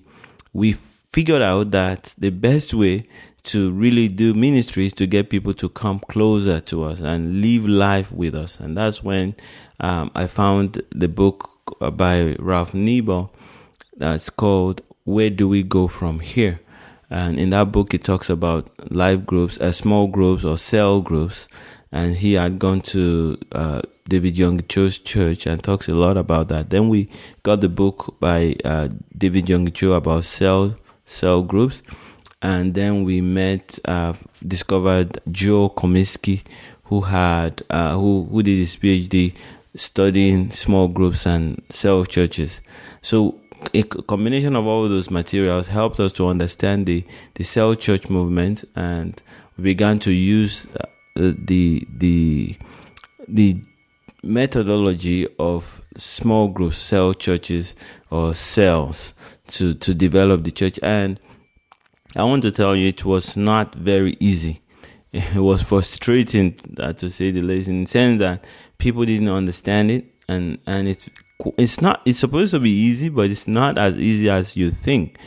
we 0.54 0.72
figured 0.72 1.42
out 1.42 1.70
that 1.72 2.16
the 2.18 2.32
best 2.32 2.74
way 2.74 3.06
to 3.44 3.72
really 3.74 4.08
do 4.08 4.34
ministry 4.34 4.86
is 4.88 4.94
to 4.94 5.06
get 5.06 5.30
people 5.30 5.54
to 5.54 5.70
come 5.70 6.00
closer 6.00 6.60
to 6.62 6.84
us 6.84 7.02
and 7.02 7.42
live 7.42 7.68
life 7.68 8.12
with 8.12 8.34
us 8.34 8.60
and 8.60 8.76
that's 8.76 9.04
when 9.04 9.36
um, 9.80 10.10
I 10.16 10.26
found 10.26 10.82
the 10.90 11.08
book 11.08 11.78
by 11.96 12.36
Ralph 12.40 12.74
Neighbour 12.74 13.30
that's 13.96 14.30
called 14.30 14.82
where 15.04 15.30
do 15.30 15.48
we 15.48 15.64
go 15.64 15.88
from 15.88 16.20
here? 16.20 16.60
And 17.10 17.38
in 17.38 17.52
that 17.52 17.72
book, 17.72 17.94
it 17.94 18.04
talks 18.04 18.30
about 18.30 18.70
life 18.92 19.26
groups, 19.26 19.60
uh, 19.60 19.72
small 19.72 20.08
groups 20.08 20.44
or 20.44 20.58
cell 20.58 21.02
groups. 21.02 21.48
And 21.94 22.16
he 22.16 22.34
had 22.34 22.60
gone 22.60 22.82
to 22.82 23.38
uh, 23.54 23.82
David 24.10 24.36
Yonggi 24.36 24.68
Cho's 24.68 24.98
church 24.98 25.46
and 25.46 25.64
talks 25.64 25.88
a 25.88 25.94
lot 25.94 26.18
about 26.18 26.48
that. 26.50 26.72
Then 26.72 26.90
we 26.90 27.08
got 27.44 27.62
the 27.62 27.70
book 27.70 28.16
by 28.20 28.56
uh, 28.66 28.90
David 29.18 29.46
Yonggi 29.46 29.74
Cho 29.74 29.94
about 29.94 30.24
cell 30.26 30.76
cell 31.06 31.44
groups, 31.44 31.84
and 32.42 32.74
then 32.74 33.04
we 33.04 33.22
met, 33.22 33.78
uh, 33.86 34.14
discovered 34.46 35.20
Joel 35.32 35.70
Comiskey, 35.70 36.42
who 36.86 37.02
had 37.02 37.62
uh, 37.70 37.94
who 37.94 38.28
who 38.30 38.42
did 38.44 38.58
his 38.58 38.76
PhD 38.76 39.36
studying 39.76 40.52
small 40.52 40.88
groups 40.88 41.26
and 41.26 41.62
cell 41.70 42.06
churches. 42.06 42.60
So 43.02 43.40
a 43.74 43.84
combination 43.84 44.56
of 44.56 44.68
all 44.68 44.88
those 44.90 45.10
materials 45.10 45.68
helped 45.68 46.00
us 46.00 46.12
to 46.14 46.28
understand 46.28 46.86
the, 46.86 47.06
the 47.36 47.44
cell 47.44 47.76
church 47.76 48.10
movement 48.10 48.66
and 48.76 49.22
we 49.58 49.64
began 49.64 50.00
to 50.00 50.12
use 50.12 50.68
uh, 51.16 51.32
the 51.38 51.88
the 51.98 52.58
the 53.28 53.62
methodology 54.24 55.28
of 55.38 55.82
small 55.98 56.48
group 56.48 56.74
cell 56.74 57.14
churches 57.14 57.76
or 58.10 58.34
cells 58.34 59.14
to 59.48 59.74
to 59.76 59.94
develop 59.94 60.44
the 60.44 60.52
church. 60.52 60.80
And 60.82 61.20
I 62.16 62.24
want 62.24 62.42
to 62.44 62.52
tell 62.52 62.76
you 62.76 62.88
it 62.88 63.06
was 63.06 63.38
not 63.38 63.76
very 63.76 64.16
easy. 64.20 64.62
It 65.14 65.36
was 65.36 65.62
frustrating 65.62 66.60
uh, 66.80 66.94
to 66.94 67.08
say 67.08 67.30
the 67.30 67.42
least 67.42 67.68
in 67.68 67.84
the 67.84 67.90
sense 67.90 68.18
that 68.20 68.44
people 68.80 69.06
didn't 69.06 69.30
understand 69.30 69.92
it. 69.92 70.06
And 70.28 70.58
and 70.66 70.88
it's 70.88 71.08
it's 71.58 71.82
not 71.82 72.02
it's 72.06 72.18
supposed 72.18 72.52
to 72.52 72.60
be 72.60 72.72
easy 72.72 73.10
but 73.10 73.30
it's 73.30 73.48
not 73.48 73.78
as 73.78 73.98
easy 73.98 74.30
as 74.30 74.58
you 74.58 74.72
think. 74.72 75.20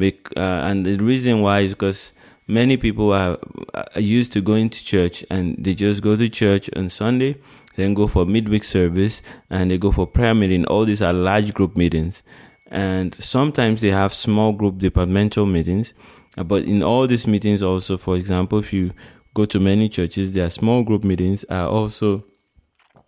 Uh, 0.00 0.40
and 0.40 0.86
the 0.86 0.96
reason 0.96 1.42
why 1.42 1.60
is 1.60 1.74
because 1.74 2.13
many 2.46 2.76
people 2.76 3.12
are, 3.12 3.38
are 3.74 4.00
used 4.00 4.32
to 4.32 4.40
going 4.40 4.68
to 4.70 4.84
church 4.84 5.24
and 5.30 5.56
they 5.58 5.74
just 5.74 6.02
go 6.02 6.16
to 6.16 6.28
church 6.28 6.68
on 6.76 6.88
sunday 6.88 7.36
then 7.76 7.94
go 7.94 8.06
for 8.06 8.24
midweek 8.24 8.64
service 8.64 9.22
and 9.50 9.70
they 9.70 9.78
go 9.78 9.90
for 9.90 10.06
prayer 10.06 10.34
meeting 10.34 10.64
all 10.66 10.84
these 10.84 11.02
are 11.02 11.12
large 11.12 11.54
group 11.54 11.76
meetings 11.76 12.22
and 12.70 13.14
sometimes 13.22 13.80
they 13.80 13.90
have 13.90 14.12
small 14.12 14.52
group 14.52 14.78
departmental 14.78 15.46
meetings 15.46 15.94
uh, 16.36 16.44
but 16.44 16.62
in 16.64 16.82
all 16.82 17.06
these 17.06 17.26
meetings 17.26 17.62
also 17.62 17.96
for 17.96 18.16
example 18.16 18.58
if 18.58 18.72
you 18.72 18.92
go 19.34 19.44
to 19.44 19.58
many 19.58 19.88
churches 19.88 20.32
their 20.32 20.50
small 20.50 20.82
group 20.82 21.02
meetings 21.02 21.44
are 21.44 21.68
also 21.68 22.24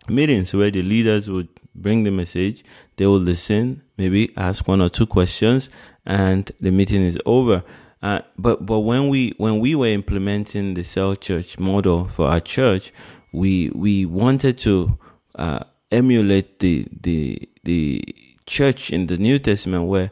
meetings 0.09 0.53
where 0.53 0.71
the 0.71 0.81
leaders 0.81 1.29
would 1.29 1.47
bring 1.77 2.03
the 2.03 2.11
message. 2.11 2.63
They 2.97 3.05
will 3.05 3.19
listen, 3.19 3.83
maybe 3.97 4.31
ask 4.35 4.67
one 4.67 4.81
or 4.81 4.89
two 4.89 5.05
questions, 5.05 5.69
and 6.05 6.51
the 6.59 6.71
meeting 6.71 7.03
is 7.03 7.17
over. 7.25 7.63
Uh, 8.01 8.19
but 8.37 8.65
but 8.65 8.79
when 8.79 9.09
we 9.09 9.33
when 9.37 9.59
we 9.59 9.75
were 9.75 9.87
implementing 9.87 10.75
the 10.75 10.83
cell 10.83 11.15
church 11.15 11.57
model 11.57 12.07
for 12.07 12.27
our 12.27 12.39
church, 12.39 12.91
we 13.31 13.71
we 13.73 14.05
wanted 14.05 14.57
to 14.59 14.97
uh, 15.35 15.59
emulate 15.91 16.59
the 16.59 16.87
the 17.01 17.49
the 17.63 18.03
church 18.45 18.91
in 18.91 19.07
the 19.07 19.17
New 19.17 19.39
Testament 19.39 19.85
where 19.85 20.11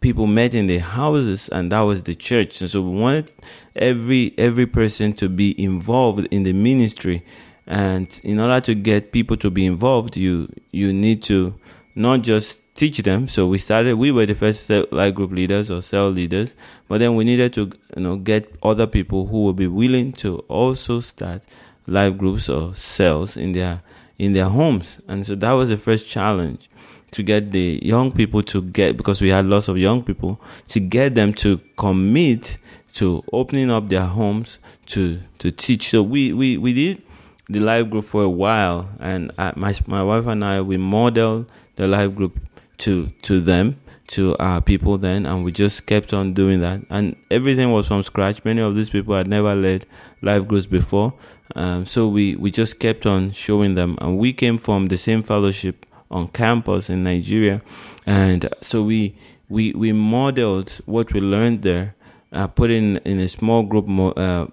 people 0.00 0.26
met 0.26 0.54
in 0.54 0.66
their 0.66 0.80
houses 0.80 1.48
and 1.48 1.72
that 1.72 1.80
was 1.80 2.02
the 2.04 2.14
church. 2.14 2.60
And 2.60 2.70
so 2.70 2.82
we 2.82 3.00
wanted 3.00 3.32
every 3.74 4.34
every 4.38 4.66
person 4.66 5.12
to 5.14 5.28
be 5.28 5.60
involved 5.62 6.28
in 6.30 6.44
the 6.44 6.52
ministry. 6.52 7.24
And 7.66 8.20
in 8.22 8.38
order 8.38 8.60
to 8.60 8.74
get 8.74 9.10
people 9.10 9.36
to 9.38 9.50
be 9.50 9.66
involved, 9.66 10.16
you 10.16 10.48
you 10.70 10.92
need 10.92 11.22
to 11.24 11.58
not 11.96 12.22
just 12.22 12.62
teach 12.76 12.98
them. 12.98 13.26
So 13.26 13.48
we 13.48 13.58
started. 13.58 13.96
We 13.96 14.12
were 14.12 14.26
the 14.26 14.34
first 14.34 14.70
life 14.70 15.14
group 15.14 15.32
leaders 15.32 15.70
or 15.70 15.80
cell 15.80 16.10
leaders, 16.10 16.54
but 16.86 16.98
then 16.98 17.16
we 17.16 17.24
needed 17.24 17.52
to 17.54 17.72
you 17.96 18.02
know 18.02 18.16
get 18.16 18.54
other 18.62 18.86
people 18.86 19.26
who 19.26 19.44
would 19.44 19.56
be 19.56 19.66
willing 19.66 20.12
to 20.12 20.38
also 20.48 21.00
start 21.00 21.42
life 21.86 22.16
groups 22.16 22.48
or 22.48 22.74
cells 22.74 23.36
in 23.36 23.52
their 23.52 23.82
in 24.18 24.34
their 24.34 24.48
homes. 24.48 25.00
And 25.08 25.26
so 25.26 25.34
that 25.34 25.52
was 25.52 25.70
the 25.70 25.78
first 25.78 26.08
challenge 26.08 26.68
to 27.12 27.22
get 27.22 27.52
the 27.52 27.80
young 27.82 28.12
people 28.12 28.42
to 28.42 28.60
get 28.62 28.96
because 28.96 29.22
we 29.22 29.30
had 29.30 29.46
lots 29.46 29.68
of 29.68 29.78
young 29.78 30.02
people 30.02 30.40
to 30.68 30.80
get 30.80 31.14
them 31.14 31.32
to 31.32 31.60
commit 31.76 32.58
to 32.92 33.24
opening 33.32 33.70
up 33.70 33.88
their 33.88 34.04
homes 34.06 34.58
to 34.86 35.20
to 35.38 35.50
teach. 35.50 35.88
So 35.88 36.02
we 36.02 36.34
we 36.34 36.58
we 36.58 36.74
did 36.74 37.02
the 37.48 37.60
life 37.60 37.88
group 37.88 38.04
for 38.04 38.22
a 38.22 38.28
while, 38.28 38.88
and 39.00 39.32
I, 39.38 39.52
my 39.56 39.74
my 39.86 40.02
wife 40.02 40.26
and 40.26 40.44
I 40.44 40.60
we 40.60 40.76
modeled 40.76 41.46
the 41.76 41.86
life 41.86 42.14
group 42.14 42.38
to 42.78 43.06
to 43.22 43.40
them 43.40 43.80
to 44.08 44.36
our 44.38 44.60
people 44.60 44.98
then 44.98 45.26
and 45.26 45.44
we 45.44 45.50
just 45.50 45.86
kept 45.86 46.12
on 46.14 46.32
doing 46.32 46.60
that. 46.60 46.80
And 46.90 47.16
everything 47.30 47.72
was 47.72 47.88
from 47.88 48.02
scratch. 48.02 48.44
Many 48.44 48.60
of 48.60 48.74
these 48.76 48.90
people 48.90 49.16
had 49.16 49.26
never 49.26 49.54
led 49.54 49.86
life 50.22 50.46
groups 50.46 50.66
before. 50.66 51.14
Um, 51.54 51.86
so 51.86 52.08
we 52.08 52.36
we 52.36 52.50
just 52.50 52.78
kept 52.78 53.06
on 53.06 53.30
showing 53.30 53.74
them. 53.74 53.96
And 54.00 54.18
we 54.18 54.32
came 54.32 54.58
from 54.58 54.86
the 54.86 54.96
same 54.96 55.22
fellowship 55.22 55.86
on 56.10 56.28
campus 56.28 56.88
in 56.90 57.02
Nigeria, 57.02 57.60
and 58.06 58.48
so 58.60 58.82
we 58.82 59.16
we 59.48 59.72
we 59.72 59.92
modeled 59.92 60.70
what 60.86 61.12
we 61.12 61.20
learned 61.20 61.62
there, 61.62 61.94
uh, 62.32 62.46
put 62.46 62.70
in 62.70 62.98
in 62.98 63.18
a 63.20 63.28
small 63.28 63.62
group 63.62 63.86
mo- 63.86 64.12
uh, 64.12 64.46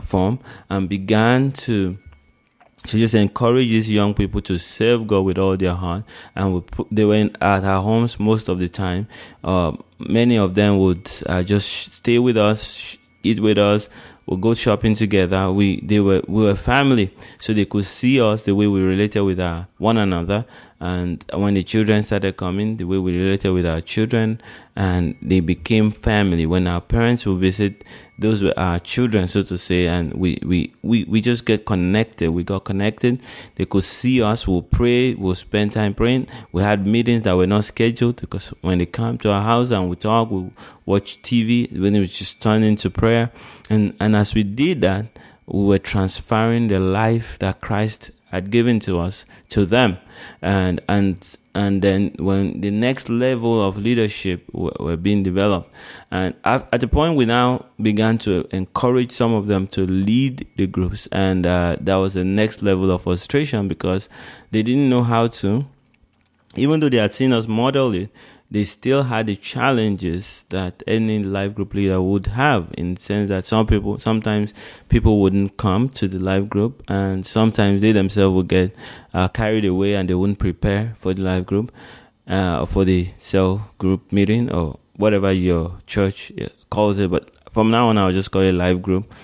form, 0.00 0.38
and 0.68 0.88
began 0.88 1.52
to 1.52 1.98
to 2.86 2.98
just 2.98 3.14
encourage 3.14 3.68
these 3.68 3.90
young 3.90 4.14
people 4.14 4.40
to 4.42 4.58
serve 4.58 5.06
God 5.06 5.20
with 5.20 5.38
all 5.38 5.56
their 5.56 5.74
heart. 5.74 6.04
And 6.34 6.66
put, 6.66 6.88
they 6.90 7.04
were 7.04 7.14
in, 7.14 7.36
at 7.40 7.64
our 7.64 7.82
homes 7.82 8.18
most 8.18 8.48
of 8.48 8.58
the 8.58 8.68
time. 8.68 9.08
Uh, 9.42 9.72
many 9.98 10.36
of 10.36 10.54
them 10.54 10.78
would 10.78 11.10
uh, 11.26 11.42
just 11.42 11.94
stay 11.94 12.18
with 12.18 12.36
us, 12.36 12.96
eat 13.22 13.40
with 13.40 13.58
us, 13.58 13.88
we 14.26 14.36
go 14.36 14.54
shopping 14.54 14.94
together. 14.94 15.50
We 15.50 15.80
they 15.80 16.00
were 16.00 16.22
we 16.26 16.44
were 16.44 16.54
family, 16.54 17.14
so 17.38 17.52
they 17.52 17.64
could 17.64 17.84
see 17.84 18.20
us 18.20 18.44
the 18.44 18.54
way 18.54 18.66
we 18.66 18.80
related 18.80 19.22
with 19.22 19.40
our, 19.40 19.66
one 19.78 19.98
another. 19.98 20.44
And 20.82 21.24
when 21.32 21.54
the 21.54 21.62
children 21.62 22.02
started 22.02 22.36
coming, 22.36 22.76
the 22.76 22.82
way 22.82 22.98
we 22.98 23.16
related 23.16 23.52
with 23.52 23.64
our 23.64 23.80
children, 23.80 24.40
and 24.74 25.14
they 25.22 25.38
became 25.38 25.92
family. 25.92 26.44
When 26.44 26.66
our 26.66 26.80
parents 26.80 27.24
would 27.24 27.38
visit, 27.38 27.84
those 28.18 28.42
were 28.42 28.52
our 28.56 28.80
children, 28.80 29.28
so 29.28 29.42
to 29.42 29.56
say, 29.56 29.86
and 29.86 30.12
we 30.14 30.40
we 30.44 30.74
we, 30.82 31.04
we 31.04 31.20
just 31.20 31.46
get 31.46 31.66
connected. 31.66 32.30
We 32.30 32.42
got 32.42 32.64
connected. 32.64 33.22
They 33.54 33.64
could 33.64 33.84
see 33.84 34.24
us. 34.24 34.48
We'll 34.48 34.62
pray. 34.62 35.14
We'll 35.14 35.36
spend 35.36 35.72
time 35.72 35.94
praying. 35.94 36.26
We 36.50 36.62
had 36.62 36.84
meetings 36.84 37.22
that 37.22 37.36
were 37.36 37.46
not 37.46 37.62
scheduled 37.62 38.20
because 38.20 38.48
when 38.60 38.78
they 38.78 38.86
come 38.86 39.18
to 39.18 39.30
our 39.30 39.42
house 39.42 39.70
and 39.70 39.88
we 39.88 39.94
talk, 39.94 40.32
we 40.32 40.50
watch 40.84 41.22
TV. 41.22 41.70
When 41.80 41.94
it 41.94 42.00
was 42.00 42.12
just 42.12 42.42
turned 42.42 42.64
into 42.64 42.90
prayer, 42.90 43.30
and 43.70 43.94
and 44.00 44.16
as 44.16 44.34
we 44.34 44.42
did 44.42 44.80
that, 44.80 45.06
we 45.46 45.64
were 45.64 45.78
transferring 45.78 46.66
the 46.66 46.80
life 46.80 47.38
that 47.38 47.60
Christ 47.60 48.10
had 48.32 48.50
given 48.50 48.80
to 48.80 48.98
us 48.98 49.24
to 49.50 49.64
them. 49.64 49.98
And 50.40 50.80
and 50.88 51.36
and 51.54 51.82
then 51.82 52.14
when 52.18 52.62
the 52.62 52.70
next 52.70 53.10
level 53.10 53.62
of 53.62 53.78
leadership 53.78 54.42
were, 54.52 54.72
were 54.80 54.96
being 54.96 55.22
developed. 55.22 55.70
And 56.10 56.34
at, 56.44 56.66
at, 56.72 56.80
the 56.80 56.88
point 56.88 57.14
we 57.16 57.26
now 57.26 57.66
began 57.80 58.16
to 58.18 58.48
encourage 58.50 59.12
some 59.12 59.34
of 59.34 59.46
them 59.46 59.66
to 59.68 59.86
lead 59.86 60.46
the 60.56 60.66
groups. 60.66 61.08
And 61.12 61.46
uh, 61.46 61.76
that 61.80 61.96
was 61.96 62.14
the 62.14 62.24
next 62.24 62.62
level 62.62 62.90
of 62.90 63.02
frustration 63.02 63.68
because 63.68 64.08
they 64.50 64.62
didn't 64.62 64.88
know 64.88 65.02
how 65.02 65.26
to 65.26 65.66
even 66.54 66.80
though 66.80 66.88
they 66.88 66.98
had 66.98 67.12
seen 67.12 67.32
us 67.32 67.48
model 67.48 67.94
it 67.94 68.10
they 68.52 68.64
still 68.64 69.04
had 69.04 69.26
the 69.26 69.34
challenges 69.34 70.44
that 70.50 70.82
any 70.86 71.22
life 71.22 71.54
group 71.54 71.72
leader 71.72 72.02
would 72.02 72.26
have 72.26 72.70
in 72.76 72.94
the 72.94 73.00
sense 73.00 73.30
that 73.30 73.46
some 73.46 73.66
people 73.66 73.98
sometimes 73.98 74.52
people 74.90 75.22
wouldn't 75.22 75.56
come 75.56 75.88
to 75.88 76.06
the 76.06 76.18
life 76.18 76.50
group 76.50 76.82
and 76.86 77.24
sometimes 77.24 77.80
they 77.80 77.92
themselves 77.92 78.34
would 78.34 78.48
get 78.48 78.76
uh, 79.14 79.26
carried 79.28 79.64
away 79.64 79.94
and 79.94 80.10
they 80.10 80.14
wouldn't 80.14 80.38
prepare 80.38 80.94
for 80.98 81.14
the 81.14 81.22
life 81.22 81.46
group 81.46 81.72
uh, 82.28 82.66
for 82.66 82.84
the 82.84 83.08
cell 83.18 83.70
group 83.78 84.12
meeting 84.12 84.52
or 84.52 84.78
whatever 84.96 85.32
your 85.32 85.78
church 85.86 86.30
uh, 86.38 86.48
calls 86.70 86.98
it. 86.98 87.10
But 87.10 87.30
from 87.50 87.70
now 87.70 87.88
on 87.88 87.96
i'll 87.96 88.12
just 88.12 88.30
call 88.30 88.42
it 88.42 88.52
life 88.52 88.82
group. 88.82 89.14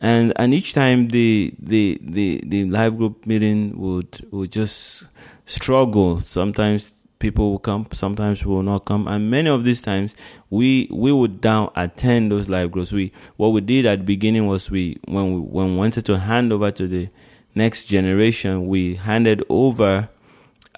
And 0.00 0.32
and 0.34 0.52
each 0.52 0.74
time 0.74 1.08
the 1.08 1.54
the 1.60 2.00
the 2.02 2.42
the 2.44 2.64
life 2.64 2.96
group 2.96 3.24
meeting 3.26 3.78
would 3.78 4.26
would 4.32 4.50
just 4.50 5.04
struggle 5.46 6.18
sometimes 6.18 7.01
people 7.22 7.52
will 7.52 7.58
come, 7.60 7.86
sometimes 7.92 8.44
will 8.44 8.64
not 8.64 8.84
come, 8.84 9.06
and 9.06 9.30
many 9.30 9.48
of 9.48 9.62
these 9.62 9.80
times 9.80 10.14
we 10.50 10.88
we 10.90 11.12
would 11.12 11.40
down 11.40 11.70
attend 11.76 12.32
those 12.32 12.48
live 12.48 12.72
groups. 12.72 12.92
We 12.92 13.12
what 13.36 13.50
we 13.50 13.60
did 13.60 13.86
at 13.86 14.00
the 14.00 14.04
beginning 14.04 14.48
was 14.48 14.70
we 14.70 14.98
when 15.06 15.32
we 15.32 15.40
when 15.40 15.70
we 15.72 15.76
wanted 15.76 16.04
to 16.06 16.18
hand 16.18 16.52
over 16.52 16.70
to 16.72 16.86
the 16.88 17.08
next 17.54 17.84
generation, 17.84 18.66
we 18.66 18.96
handed 18.96 19.44
over 19.48 20.08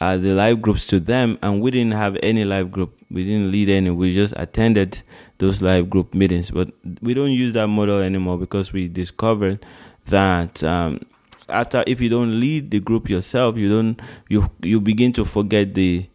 uh, 0.00 0.16
the 0.18 0.34
live 0.34 0.60
groups 0.60 0.86
to 0.88 1.00
them, 1.00 1.38
and 1.42 1.62
we 1.62 1.70
didn't 1.70 1.94
have 1.94 2.18
any 2.22 2.44
live 2.44 2.70
group. 2.70 2.94
We 3.10 3.24
didn't 3.24 3.50
lead 3.50 3.70
any. 3.70 3.90
We 3.90 4.14
just 4.14 4.34
attended 4.36 5.02
those 5.38 5.62
live 5.62 5.88
group 5.88 6.12
meetings, 6.12 6.50
but 6.50 6.68
we 7.00 7.14
don't 7.14 7.32
use 7.32 7.54
that 7.54 7.68
model 7.68 8.00
anymore 8.00 8.38
because 8.38 8.72
we 8.72 8.86
discovered 8.86 9.64
that. 10.06 10.62
Um, 10.62 11.00
after 11.46 11.84
if 11.86 12.00
you 12.00 12.08
don't 12.08 12.40
lead 12.40 12.70
the 12.70 12.80
group 12.80 13.10
yourself 13.10 13.54
you 13.58 13.68
don't 13.68 14.00
you 14.30 14.50
you 14.62 14.80
begin 14.80 15.12
to 15.12 15.26
forget 15.26 15.74
the 15.74 16.08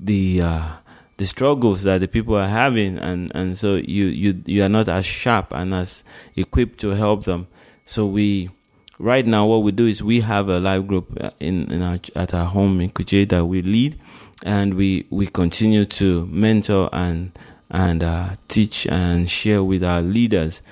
the 0.00 0.42
uh, 0.42 0.68
the 1.16 1.26
struggles 1.26 1.82
that 1.82 2.00
the 2.00 2.08
people 2.08 2.36
are 2.36 2.48
having, 2.48 2.98
and 2.98 3.32
and 3.34 3.58
so 3.58 3.76
you 3.76 4.06
you 4.06 4.42
you 4.46 4.62
are 4.62 4.68
not 4.68 4.88
as 4.88 5.04
sharp 5.04 5.52
and 5.52 5.74
as 5.74 6.04
equipped 6.36 6.78
to 6.80 6.90
help 6.90 7.24
them. 7.24 7.48
So 7.86 8.06
we 8.06 8.50
right 8.98 9.26
now 9.26 9.46
what 9.46 9.62
we 9.62 9.72
do 9.72 9.86
is 9.86 10.02
we 10.02 10.20
have 10.20 10.48
a 10.48 10.60
live 10.60 10.86
group 10.86 11.16
uh, 11.20 11.30
in 11.40 11.70
in 11.72 11.82
our 11.82 11.98
at 12.14 12.34
our 12.34 12.46
home 12.46 12.80
in 12.80 12.90
Kuje 12.90 13.28
that 13.28 13.46
we 13.46 13.62
lead, 13.62 13.98
and 14.44 14.74
we 14.74 15.06
we 15.10 15.26
continue 15.26 15.84
to 15.84 16.26
mentor 16.26 16.88
and 16.92 17.32
and 17.70 18.02
uh, 18.02 18.30
teach 18.48 18.86
and 18.86 19.28
share 19.28 19.62
with 19.62 19.84
our 19.84 20.02
leaders. 20.02 20.62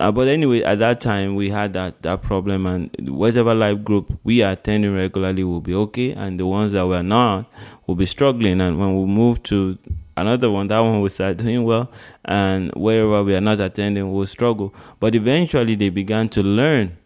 Uh, 0.00 0.10
but 0.10 0.26
anyway, 0.26 0.62
at 0.62 0.80
that 0.80 1.00
time 1.00 1.36
we 1.36 1.50
had 1.50 1.72
that 1.72 2.02
that 2.02 2.20
problem, 2.22 2.66
and 2.66 2.90
whatever 3.08 3.54
life 3.54 3.84
group 3.84 4.18
we 4.24 4.42
are 4.42 4.52
attending 4.52 4.94
regularly 4.94 5.44
will 5.44 5.60
be 5.60 5.74
okay, 5.74 6.12
and 6.12 6.40
the 6.40 6.46
ones 6.46 6.72
that 6.72 6.86
were 6.86 7.02
not 7.02 7.48
will 7.86 7.94
be 7.94 8.06
struggling. 8.06 8.60
And 8.60 8.78
when 8.78 8.98
we 8.98 9.06
move 9.06 9.42
to 9.44 9.78
another 10.16 10.50
one, 10.50 10.66
that 10.68 10.80
one 10.80 11.00
will 11.00 11.08
start 11.08 11.36
doing 11.36 11.62
well, 11.62 11.90
and 12.24 12.72
wherever 12.74 13.22
we 13.22 13.36
are 13.36 13.40
not 13.40 13.60
attending, 13.60 14.12
will 14.12 14.26
struggle. 14.26 14.74
But 14.98 15.14
eventually, 15.14 15.76
they 15.76 15.90
began 15.90 16.28
to 16.30 16.42
learn, 16.42 16.96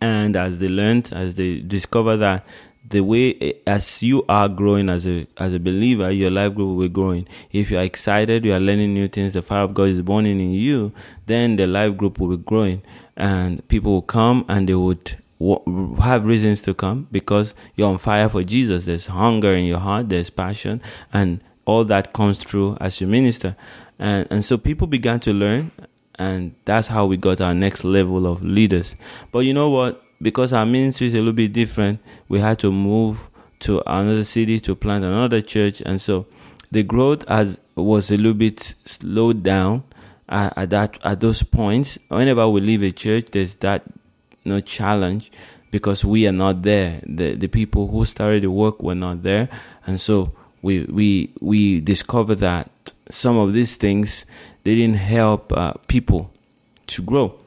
and 0.00 0.36
as 0.36 0.58
they 0.58 0.68
learned, 0.68 1.10
as 1.14 1.36
they 1.36 1.60
discover 1.60 2.18
that 2.18 2.44
the 2.92 3.00
way 3.00 3.34
eh, 3.40 3.52
as 3.66 4.02
you 4.02 4.24
are 4.28 4.48
growing 4.48 4.88
as 4.88 5.06
a 5.06 5.26
as 5.38 5.52
a 5.54 5.58
believer, 5.58 6.10
your 6.10 6.30
life 6.30 6.54
group 6.54 6.68
will 6.68 6.84
be 6.84 6.88
growing. 6.88 7.26
If 7.50 7.70
you 7.70 7.78
are 7.78 7.82
excited, 7.82 8.44
you 8.44 8.52
are 8.52 8.60
learning 8.60 8.94
new 8.94 9.08
things, 9.08 9.32
the 9.32 9.42
fire 9.42 9.64
of 9.64 9.74
God 9.74 9.88
is 9.88 10.02
burning 10.02 10.38
in 10.38 10.52
you, 10.52 10.92
then 11.26 11.56
the 11.56 11.66
life 11.66 11.96
group 11.96 12.20
will 12.20 12.36
be 12.36 12.42
growing, 12.42 12.82
and 13.16 13.66
people 13.68 13.92
will 13.92 14.02
come 14.02 14.44
and 14.48 14.68
they 14.68 14.74
would 14.74 15.16
have 16.00 16.24
reasons 16.24 16.62
to 16.62 16.74
come 16.74 17.08
because 17.10 17.54
you're 17.74 17.88
on 17.88 17.98
fire 17.98 18.28
for 18.28 18.44
Jesus. 18.44 18.84
There's 18.84 19.06
hunger 19.06 19.52
in 19.52 19.64
your 19.64 19.80
heart, 19.80 20.08
there's 20.08 20.30
passion, 20.30 20.80
and 21.12 21.42
all 21.64 21.84
that 21.84 22.12
comes 22.12 22.38
through 22.38 22.76
as 22.80 23.00
you 23.00 23.06
minister. 23.06 23.56
And 23.98 24.28
and 24.30 24.44
so 24.44 24.58
people 24.58 24.86
began 24.86 25.18
to 25.20 25.32
learn, 25.32 25.72
and 26.18 26.54
that's 26.66 26.88
how 26.88 27.06
we 27.06 27.16
got 27.16 27.40
our 27.40 27.54
next 27.54 27.84
level 27.84 28.26
of 28.26 28.42
leaders. 28.44 28.96
But 29.32 29.40
you 29.40 29.54
know 29.54 29.70
what? 29.70 30.01
Because 30.22 30.52
our 30.52 30.64
ministry 30.64 31.08
is 31.08 31.14
a 31.14 31.18
little 31.18 31.32
bit 31.32 31.52
different, 31.52 32.00
we 32.28 32.38
had 32.38 32.58
to 32.60 32.70
move 32.70 33.28
to 33.60 33.82
another 33.86 34.24
city 34.24 34.60
to 34.60 34.74
plant 34.74 35.04
another 35.04 35.40
church, 35.40 35.82
and 35.84 36.00
so 36.00 36.26
the 36.70 36.82
growth 36.82 37.26
has 37.28 37.60
was 37.74 38.10
a 38.10 38.16
little 38.16 38.34
bit 38.34 38.60
slowed 38.84 39.42
down 39.42 39.82
at, 40.28 40.56
at 40.56 40.70
that 40.70 40.98
at 41.04 41.20
those 41.20 41.42
points. 41.42 41.98
Whenever 42.08 42.48
we 42.48 42.60
leave 42.60 42.82
a 42.82 42.92
church, 42.92 43.26
there's 43.32 43.56
that 43.56 43.82
you 44.44 44.52
know, 44.52 44.60
challenge 44.60 45.30
because 45.70 46.04
we 46.04 46.26
are 46.26 46.32
not 46.32 46.62
there. 46.62 47.00
The 47.06 47.34
the 47.34 47.48
people 47.48 47.88
who 47.88 48.04
started 48.04 48.42
the 48.42 48.50
work 48.50 48.82
were 48.82 48.94
not 48.94 49.22
there, 49.22 49.48
and 49.86 50.00
so 50.00 50.32
we 50.62 50.84
we 50.84 51.32
we 51.40 51.80
discovered 51.80 52.38
that 52.38 52.70
some 53.10 53.36
of 53.36 53.52
these 53.52 53.76
things 53.76 54.24
they 54.64 54.74
didn't 54.74 54.96
help 54.96 55.52
uh, 55.52 55.74
people 55.88 56.30
to 56.86 57.02
grow 57.02 57.41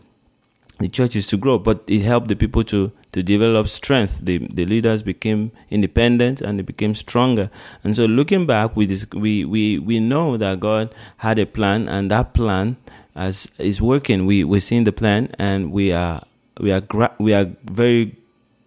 the 0.80 0.90
church 0.90 1.16
is 1.16 1.28
to 1.28 1.38
grow, 1.38 1.58
but 1.60 1.84
it 1.88 2.02
helped 2.02 2.28
the 2.28 2.36
people 2.36 2.64
to 2.66 2.92
to 3.16 3.24
develop 3.24 3.70
strength. 3.70 4.20
The, 4.22 4.40
the 4.40 4.66
leaders 4.66 5.02
became 5.02 5.54
independent 5.70 6.42
and 6.42 6.60
they 6.60 6.64
became 6.64 6.94
stronger. 6.94 7.50
And 7.82 7.96
so 7.96 8.04
looking 8.04 8.46
back, 8.46 8.76
we, 8.76 8.88
we, 9.14 9.46
we, 9.46 9.80
we 9.80 10.02
know 10.02 10.36
that 10.36 10.60
God 10.60 10.94
had 11.20 11.40
a 11.40 11.46
plan 11.46 11.88
and 11.88 12.12
that 12.12 12.34
plan 12.34 12.76
as 13.16 13.48
is 13.58 13.82
working. 13.82 14.26
We, 14.26 14.44
we're 14.44 14.60
seeing 14.60 14.84
the 14.84 14.92
plan 14.92 15.34
and 15.40 15.72
we 15.72 15.94
are, 15.94 16.24
we 16.60 16.74
are, 16.74 16.82
gra- 16.82 17.16
we 17.18 17.34
are 17.34 17.50
very 17.64 18.18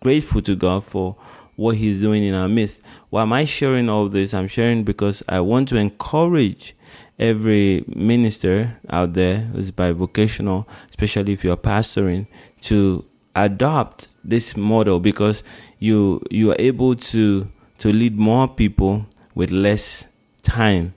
grateful 0.00 0.40
to 0.40 0.56
God 0.56 0.82
for 0.82 1.16
what 1.58 1.76
He's 1.76 2.00
doing 2.00 2.22
in 2.22 2.34
our 2.34 2.48
midst. 2.48 2.80
Why 3.10 3.22
am 3.22 3.32
I 3.32 3.44
sharing 3.44 3.90
all 3.90 4.08
this? 4.08 4.32
I'm 4.32 4.46
sharing 4.46 4.84
because 4.84 5.24
I 5.28 5.40
want 5.40 5.68
to 5.70 5.76
encourage 5.76 6.76
every 7.18 7.84
minister 7.88 8.78
out 8.88 9.14
there 9.14 9.38
who's 9.38 9.72
bivocational, 9.72 10.66
especially 10.88 11.32
if 11.32 11.42
you're 11.42 11.56
pastoring, 11.56 12.28
to 12.60 13.04
adopt 13.34 14.06
this 14.22 14.56
model 14.56 15.00
because 15.00 15.42
you 15.80 16.22
you 16.30 16.52
are 16.52 16.56
able 16.60 16.94
to 16.94 17.50
to 17.78 17.92
lead 17.92 18.16
more 18.16 18.46
people 18.46 19.06
with 19.34 19.50
less 19.50 20.06
time. 20.42 20.94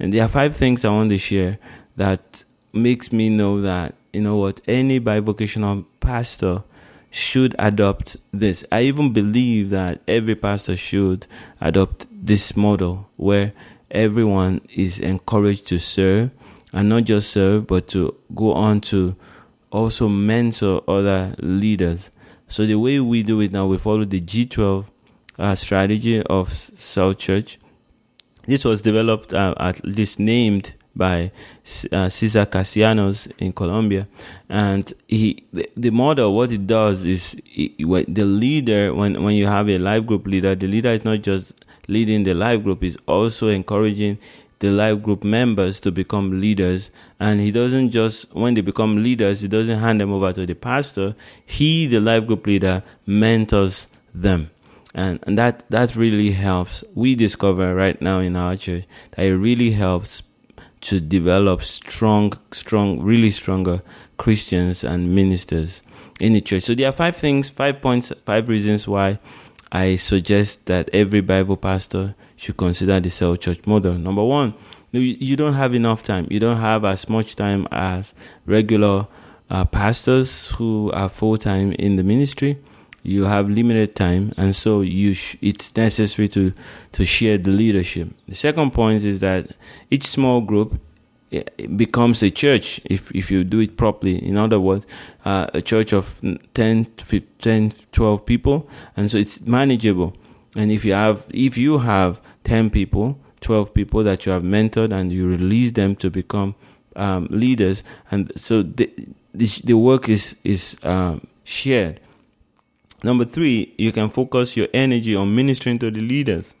And 0.00 0.12
there 0.12 0.24
are 0.24 0.28
five 0.28 0.56
things 0.56 0.84
I 0.84 0.90
want 0.90 1.10
to 1.10 1.18
share 1.18 1.58
that 1.96 2.42
makes 2.72 3.12
me 3.12 3.28
know 3.28 3.60
that 3.60 3.94
you 4.12 4.22
know 4.22 4.38
what 4.38 4.60
any 4.66 4.98
bivocational 4.98 5.84
pastor 6.00 6.64
should 7.10 7.54
adopt 7.58 8.16
this. 8.32 8.64
I 8.70 8.82
even 8.82 9.12
believe 9.12 9.70
that 9.70 10.00
every 10.06 10.34
pastor 10.36 10.76
should 10.76 11.26
adopt 11.60 12.06
this 12.10 12.56
model 12.56 13.10
where 13.16 13.52
everyone 13.90 14.60
is 14.72 14.98
encouraged 15.00 15.66
to 15.68 15.78
serve 15.78 16.30
and 16.72 16.88
not 16.88 17.04
just 17.04 17.30
serve, 17.30 17.66
but 17.66 17.88
to 17.88 18.16
go 18.34 18.52
on 18.52 18.80
to 18.82 19.16
also 19.70 20.08
mentor 20.08 20.82
other 20.88 21.34
leaders. 21.38 22.10
So 22.46 22.66
the 22.66 22.76
way 22.76 23.00
we 23.00 23.22
do 23.22 23.40
it 23.40 23.52
now, 23.52 23.66
we 23.66 23.78
follow 23.78 24.04
the 24.04 24.20
G12 24.20 24.86
uh, 25.38 25.54
strategy 25.54 26.22
of 26.22 26.52
cell 26.52 27.14
church. 27.14 27.58
This 28.46 28.64
was 28.64 28.82
developed, 28.82 29.34
uh, 29.34 29.54
at 29.58 29.84
least 29.84 30.18
named 30.18 30.74
by 30.94 31.30
uh, 31.92 32.08
Cesar 32.08 32.46
Castellanos 32.46 33.28
in 33.38 33.52
Colombia, 33.52 34.08
and 34.48 34.92
he 35.08 35.44
the, 35.52 35.68
the 35.76 35.90
model 35.90 36.34
what 36.34 36.50
it 36.52 36.66
does 36.66 37.04
is 37.04 37.40
he, 37.44 37.74
the 37.78 38.24
leader 38.24 38.92
when 38.94 39.22
when 39.22 39.34
you 39.34 39.46
have 39.46 39.68
a 39.68 39.78
life 39.78 40.04
group 40.06 40.26
leader, 40.26 40.54
the 40.54 40.66
leader 40.66 40.90
is 40.90 41.04
not 41.04 41.22
just 41.22 41.54
leading 41.88 42.22
the 42.22 42.34
life 42.34 42.62
group 42.62 42.84
is 42.84 42.96
also 43.06 43.48
encouraging 43.48 44.18
the 44.60 44.70
life 44.70 45.02
group 45.02 45.24
members 45.24 45.80
to 45.80 45.90
become 45.90 46.40
leaders. 46.40 46.90
And 47.18 47.40
he 47.40 47.50
doesn't 47.50 47.90
just, 47.90 48.32
when 48.34 48.54
they 48.54 48.60
become 48.60 49.02
leaders, 49.02 49.40
he 49.40 49.48
doesn't 49.48 49.80
hand 49.80 50.00
them 50.00 50.12
over 50.12 50.32
to 50.32 50.46
the 50.46 50.54
pastor. 50.54 51.16
He, 51.44 51.86
the 51.86 52.00
life 52.00 52.26
group 52.26 52.46
leader, 52.46 52.82
mentors 53.06 53.88
them. 54.14 54.50
And, 54.94 55.18
and 55.22 55.38
that, 55.38 55.68
that 55.70 55.96
really 55.96 56.32
helps. 56.32 56.84
We 56.94 57.14
discover 57.14 57.74
right 57.74 58.00
now 58.00 58.20
in 58.20 58.36
our 58.36 58.56
church 58.56 58.84
that 59.12 59.24
it 59.24 59.36
really 59.36 59.72
helps 59.72 60.22
to 60.82 61.00
develop 61.00 61.62
strong, 61.62 62.32
strong, 62.52 63.00
really 63.00 63.30
stronger 63.30 63.82
Christians 64.16 64.82
and 64.84 65.14
ministers 65.14 65.82
in 66.20 66.32
the 66.32 66.40
church. 66.40 66.62
So 66.62 66.74
there 66.74 66.88
are 66.88 66.92
five 66.92 67.16
things, 67.16 67.50
five 67.50 67.80
points, 67.80 68.12
five 68.24 68.48
reasons 68.48 68.88
why 68.88 69.18
I 69.72 69.96
suggest 69.96 70.66
that 70.66 70.90
every 70.92 71.22
Bivo 71.22 71.60
pastor 71.60 72.14
should 72.36 72.56
consider 72.56 72.98
the 73.00 73.10
cell 73.10 73.36
church 73.36 73.66
model. 73.66 73.94
Number 73.94 74.24
one, 74.24 74.54
you 74.92 75.36
don't 75.36 75.54
have 75.54 75.74
enough 75.74 76.02
time. 76.02 76.26
You 76.30 76.40
don't 76.40 76.58
have 76.58 76.84
as 76.84 77.08
much 77.08 77.36
time 77.36 77.68
as 77.70 78.12
regular 78.46 79.06
uh, 79.48 79.64
pastors 79.64 80.50
who 80.52 80.90
are 80.92 81.08
full 81.08 81.36
time 81.36 81.72
in 81.72 81.96
the 81.96 82.02
ministry. 82.02 82.58
You 83.02 83.24
have 83.24 83.48
limited 83.48 83.96
time, 83.96 84.32
and 84.36 84.54
so 84.54 84.82
you 84.82 85.14
sh- 85.14 85.36
it's 85.40 85.74
necessary 85.76 86.28
to 86.28 86.52
to 86.92 87.04
share 87.04 87.38
the 87.38 87.50
leadership. 87.50 88.08
The 88.28 88.34
second 88.34 88.72
point 88.72 89.04
is 89.04 89.20
that 89.20 89.50
each 89.90 90.06
small 90.06 90.40
group 90.40 90.80
it 91.30 91.76
becomes 91.76 92.22
a 92.22 92.30
church 92.30 92.80
if, 92.84 93.14
if 93.14 93.30
you 93.30 93.44
do 93.44 93.60
it 93.60 93.76
properly. 93.76 94.16
In 94.16 94.36
other 94.36 94.58
words, 94.58 94.86
uh, 95.24 95.46
a 95.54 95.62
church 95.62 95.92
of 95.92 96.20
10, 96.54 96.86
15, 96.96 97.72
12 97.92 98.26
people. 98.26 98.68
And 98.96 99.10
so 99.10 99.18
it's 99.18 99.40
manageable. 99.42 100.14
And 100.56 100.72
if 100.72 100.84
you 100.84 100.92
have, 100.94 101.26
if 101.32 101.56
you 101.56 101.78
have 101.78 102.20
10 102.44 102.70
people, 102.70 103.18
12 103.40 103.72
people 103.72 104.02
that 104.02 104.26
you 104.26 104.32
have 104.32 104.42
mentored 104.42 104.92
and 104.92 105.12
you 105.12 105.28
release 105.28 105.72
them 105.72 105.94
to 105.96 106.10
become 106.10 106.56
um, 106.96 107.28
leaders, 107.30 107.84
and 108.10 108.32
so 108.36 108.62
the, 108.62 108.90
the, 109.32 109.46
the 109.64 109.74
work 109.74 110.08
is, 110.08 110.36
is 110.42 110.76
um, 110.82 111.26
shared. 111.44 112.00
Number 113.02 113.24
three, 113.24 113.74
you 113.78 113.92
can 113.92 114.08
focus 114.08 114.56
your 114.56 114.68
energy 114.74 115.16
on 115.16 115.34
ministering 115.34 115.78
to 115.78 115.90
the 115.90 116.00
leaders. 116.00 116.54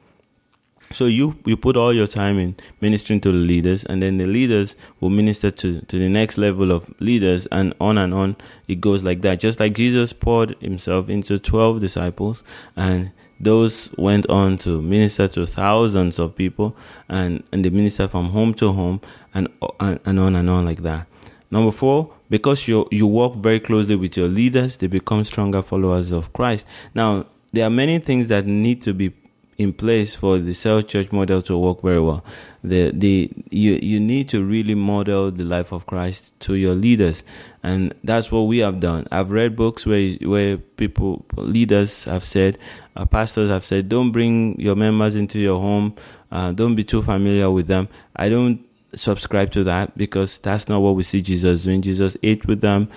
So 0.92 1.06
you 1.06 1.38
you 1.46 1.56
put 1.56 1.76
all 1.76 1.92
your 1.92 2.08
time 2.08 2.40
in 2.40 2.56
ministering 2.80 3.20
to 3.20 3.30
the 3.30 3.38
leaders, 3.38 3.84
and 3.84 4.02
then 4.02 4.16
the 4.16 4.26
leaders 4.26 4.74
will 4.98 5.10
minister 5.10 5.52
to 5.52 5.80
to 5.82 5.98
the 5.98 6.08
next 6.08 6.36
level 6.36 6.72
of 6.72 6.92
leaders, 6.98 7.46
and 7.52 7.74
on 7.80 7.96
and 7.96 8.12
on 8.12 8.36
it 8.66 8.80
goes 8.80 9.04
like 9.04 9.20
that. 9.22 9.38
Just 9.38 9.60
like 9.60 9.74
Jesus 9.74 10.12
poured 10.12 10.56
himself 10.60 11.08
into 11.08 11.38
twelve 11.38 11.78
disciples, 11.78 12.42
and 12.74 13.12
those 13.38 13.94
went 13.96 14.28
on 14.28 14.58
to 14.58 14.82
minister 14.82 15.28
to 15.28 15.46
thousands 15.46 16.18
of 16.18 16.34
people, 16.34 16.76
and 17.08 17.44
and 17.52 17.64
they 17.64 17.70
minister 17.70 18.08
from 18.08 18.30
home 18.30 18.52
to 18.54 18.72
home, 18.72 19.00
and 19.32 19.46
and, 19.78 20.00
and 20.04 20.18
on 20.18 20.34
and 20.34 20.50
on 20.50 20.64
like 20.64 20.82
that. 20.82 21.06
Number 21.52 21.70
four, 21.70 22.12
because 22.30 22.66
you 22.66 22.88
you 22.90 23.06
work 23.06 23.34
very 23.34 23.60
closely 23.60 23.96
with 23.96 24.16
your 24.16 24.28
leaders, 24.28 24.78
they 24.78 24.86
become 24.86 25.24
stronger 25.24 25.60
followers 25.60 26.12
of 26.12 26.32
Christ. 26.32 26.66
Now 26.94 27.26
there 27.52 27.66
are 27.66 27.70
many 27.70 27.98
things 27.98 28.28
that 28.28 28.46
need 28.46 28.80
to 28.82 28.94
be 28.94 29.12
in 29.60 29.74
place 29.74 30.16
for 30.16 30.38
the 30.38 30.54
cell 30.54 30.80
church 30.80 31.12
model 31.12 31.42
to 31.42 31.58
work 31.58 31.82
very 31.82 32.00
well. 32.00 32.24
The 32.64 32.92
the 32.92 33.30
you 33.50 33.78
you 33.82 34.00
need 34.00 34.28
to 34.30 34.42
really 34.42 34.74
model 34.74 35.30
the 35.30 35.44
life 35.44 35.70
of 35.70 35.84
Christ 35.84 36.38
to 36.40 36.54
your 36.54 36.74
leaders, 36.74 37.22
and 37.62 37.92
that's 38.02 38.32
what 38.32 38.42
we 38.42 38.58
have 38.58 38.80
done. 38.80 39.06
I've 39.12 39.30
read 39.30 39.56
books 39.56 39.84
where 39.84 40.12
where 40.22 40.56
people 40.56 41.26
leaders 41.36 42.04
have 42.04 42.24
said, 42.24 42.56
uh, 42.96 43.04
pastors 43.04 43.50
have 43.50 43.64
said, 43.64 43.90
don't 43.90 44.12
bring 44.12 44.58
your 44.58 44.76
members 44.76 45.14
into 45.14 45.38
your 45.38 45.60
home, 45.60 45.94
uh, 46.32 46.52
don't 46.52 46.74
be 46.74 46.84
too 46.84 47.02
familiar 47.02 47.50
with 47.50 47.66
them. 47.66 47.88
I 48.16 48.30
don't 48.30 48.64
subscribe 48.94 49.50
to 49.52 49.64
that 49.64 49.96
because 49.96 50.38
that's 50.38 50.68
not 50.68 50.80
what 50.80 50.94
we 50.94 51.02
see 51.02 51.22
Jesus 51.22 51.64
doing. 51.64 51.82
Jesus 51.82 52.16
ate 52.22 52.46
with 52.46 52.60
them, 52.60 52.88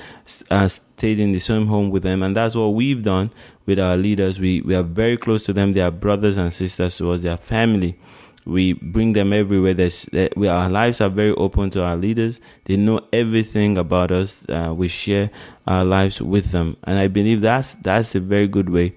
uh, 0.49 0.67
stayed 0.67 1.19
in 1.19 1.31
the 1.31 1.39
same 1.39 1.67
home 1.67 1.89
with 1.89 2.03
them, 2.03 2.23
and 2.23 2.35
that's 2.35 2.55
what 2.55 2.69
we've 2.69 3.03
done 3.03 3.31
with 3.65 3.79
our 3.79 3.97
leaders. 3.97 4.39
We 4.39 4.61
we 4.61 4.75
are 4.75 4.83
very 4.83 5.17
close 5.17 5.43
to 5.43 5.53
them. 5.53 5.73
They 5.73 5.81
are 5.81 5.91
brothers 5.91 6.37
and 6.37 6.51
sisters 6.51 6.97
to 6.97 7.11
us. 7.11 7.21
They 7.21 7.29
are 7.29 7.37
family. 7.37 7.97
We 8.45 8.73
bring 8.73 9.13
them 9.13 9.31
everywhere. 9.31 9.73
There's, 9.73 10.05
we, 10.35 10.49
our 10.49 10.69
lives 10.69 10.99
are 10.99 11.07
very 11.07 11.31
open 11.31 11.69
to 11.71 11.83
our 11.85 11.95
leaders. 11.95 12.41
They 12.65 12.75
know 12.75 12.99
everything 13.13 13.77
about 13.77 14.11
us. 14.11 14.45
Uh, 14.49 14.73
we 14.75 14.89
share 14.89 15.29
our 15.65 15.85
lives 15.85 16.21
with 16.21 16.51
them, 16.51 16.75
and 16.83 16.99
I 16.99 17.07
believe 17.07 17.41
that's 17.41 17.75
that's 17.75 18.15
a 18.15 18.19
very 18.19 18.47
good 18.47 18.69
way 18.69 18.95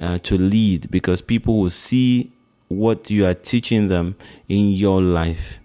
uh, 0.00 0.18
to 0.18 0.38
lead 0.38 0.90
because 0.90 1.22
people 1.22 1.60
will 1.60 1.70
see 1.70 2.32
what 2.68 3.10
you 3.10 3.24
are 3.26 3.34
teaching 3.34 3.88
them 3.88 4.16
in 4.48 4.70
your 4.70 5.00
life 5.00 5.57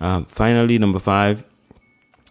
um, 0.00 0.24
finally, 0.24 0.78
number 0.78 0.98
five, 0.98 1.44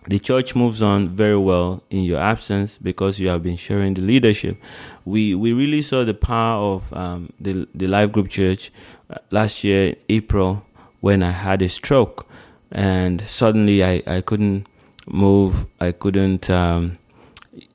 the 0.08 0.18
church 0.18 0.56
moves 0.56 0.82
on 0.82 1.10
very 1.10 1.38
well 1.38 1.84
in 1.90 2.04
your 2.04 2.20
absence 2.20 2.78
because 2.82 3.20
you 3.20 3.30
have 3.30 3.44
been 3.44 3.58
sharing 3.58 3.94
the 3.94 4.02
leadership. 4.02 4.58
We 5.06 5.36
we 5.36 5.54
really 5.54 5.84
saw 5.84 6.04
the 6.04 6.16
power 6.16 6.74
of 6.74 6.94
um, 6.94 7.32
the 7.40 7.68
the 7.76 7.88
life 7.88 8.12
group 8.12 8.30
church 8.30 8.72
uh, 9.10 9.20
last 9.30 9.64
year, 9.64 9.90
in 9.90 9.96
April, 10.10 10.66
when 11.02 11.22
I 11.22 11.32
had 11.32 11.62
a 11.62 11.70
stroke, 11.70 12.28
and 12.72 13.22
suddenly 13.22 13.84
I, 13.84 14.02
I 14.08 14.22
couldn't 14.22 14.68
move. 15.08 15.68
I 15.80 15.92
couldn't 15.92 16.50
um, 16.50 16.98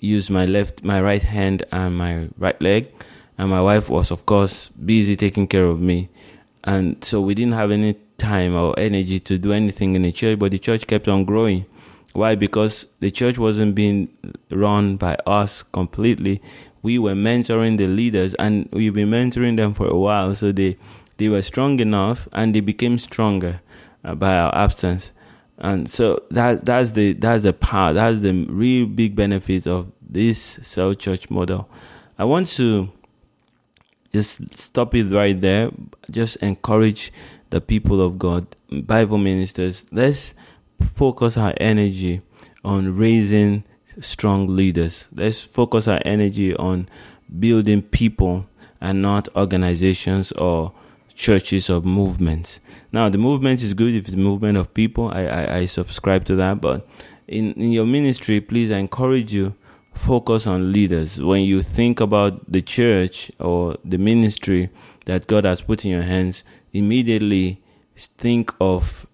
use 0.01 0.29
my 0.29 0.45
left, 0.45 0.83
my 0.83 1.01
right 1.01 1.23
hand, 1.23 1.65
and 1.71 1.97
my 1.97 2.29
right 2.37 2.61
leg, 2.61 2.89
and 3.39 3.49
my 3.49 3.61
wife 3.61 3.89
was 3.89 4.11
of 4.11 4.27
course 4.27 4.71
busy 4.71 5.15
taking 5.15 5.47
care 5.47 5.67
of 5.67 5.81
me, 5.81 6.09
and 6.65 7.05
so 7.05 7.21
we 7.21 7.35
didn't 7.35 7.55
have 7.55 7.71
any 7.71 7.97
time 8.25 8.55
or 8.57 8.75
energy 8.79 9.21
to 9.21 9.39
do 9.39 9.53
anything 9.53 9.95
in 9.95 10.03
the 10.03 10.13
church, 10.13 10.39
but 10.39 10.51
the 10.51 10.59
church 10.59 10.87
kept 10.87 11.09
on 11.09 11.25
growing. 11.25 11.67
Why? 12.15 12.37
Because 12.37 12.87
the 13.01 13.11
church 13.11 13.39
wasn't 13.39 13.75
being 13.75 14.09
run 14.51 14.97
by 14.97 15.17
us 15.27 15.63
completely. 15.63 16.41
We 16.83 16.99
were 16.99 17.15
mentoring 17.15 17.77
the 17.77 17.87
leaders 17.87 18.35
and 18.35 18.69
we've 18.73 18.95
been 18.95 19.11
mentoring 19.11 19.57
them 19.57 19.75
for 19.75 19.89
a 19.89 19.97
while. 19.97 20.35
So 20.35 20.53
they, 20.53 20.77
they 21.17 21.29
were 21.29 21.43
strong 21.43 21.81
enough 21.81 22.29
and 22.33 22.55
they 22.55 22.61
became 22.61 22.99
stronger 22.99 23.61
uh, 24.05 24.15
by 24.15 24.37
our 24.39 24.55
absence. 24.55 25.13
And 25.59 25.91
so 25.91 26.23
that, 26.31 26.65
that's 26.65 26.93
the, 26.93 27.15
that's 27.15 27.43
the 27.43 27.53
power. 27.53 27.93
That's 27.93 28.21
the 28.21 28.33
real 28.49 28.87
big 28.87 29.17
benefit 29.17 29.67
of 29.67 29.91
this 30.01 30.59
cell 30.63 30.95
church 30.95 31.31
model. 31.31 31.69
I 32.19 32.25
want 32.25 32.49
to 32.57 32.93
just 34.13 34.57
stop 34.57 34.95
it 34.95 35.11
right 35.11 35.41
there. 35.41 35.71
Just 36.11 36.37
encourage 36.37 37.13
the 37.55 37.61
people 37.61 38.01
of 38.01 38.19
God, 38.19 38.49
Bivo 38.69 39.23
ministers, 39.23 39.87
let's 39.93 40.35
focus 40.81 41.37
our 41.37 41.55
energy 41.59 42.21
on 42.65 42.97
raising 42.97 43.63
strong 44.01 44.57
leaders. 44.57 45.07
Let's 45.15 45.41
focus 45.41 45.87
our 45.87 46.01
energy 46.05 46.57
on 46.57 46.89
building 47.39 47.83
people 47.83 48.49
and 48.81 49.01
not 49.01 49.29
organizations 49.37 50.33
or 50.33 50.73
churches 51.15 51.71
or 51.71 51.81
movements. 51.81 52.59
Now, 52.91 53.09
the 53.09 53.19
movement 53.19 53.63
is 53.63 53.73
good 53.73 53.95
if 53.95 54.07
it's 54.07 54.15
a 54.15 54.19
movement 54.19 54.59
of 54.59 54.75
people. 54.75 55.11
I, 55.11 55.25
I, 55.27 55.57
I 55.59 55.67
subscribe 55.67 56.25
to 56.25 56.35
that. 56.35 56.61
But 56.61 56.85
in, 57.29 57.53
in 57.53 57.71
your 57.71 57.87
ministry, 57.87 58.41
please, 58.41 58.73
I 58.73 58.79
encourage 58.79 59.33
you 59.33 59.55
focus 59.93 60.49
on 60.49 60.73
leaders. 60.73 61.23
When 61.23 61.43
you 61.43 61.63
think 61.63 62.01
about 62.01 62.51
the 62.51 62.63
church 62.63 63.31
or 63.39 63.77
the 63.85 63.99
ministry 63.99 64.71
that 65.05 65.29
God 65.29 65.45
has 65.45 65.63
put 65.63 65.85
in 65.85 65.93
your 65.93 66.03
hands, 66.03 66.43
immediately 66.75 67.63
think 67.97 68.53
of 68.61 69.07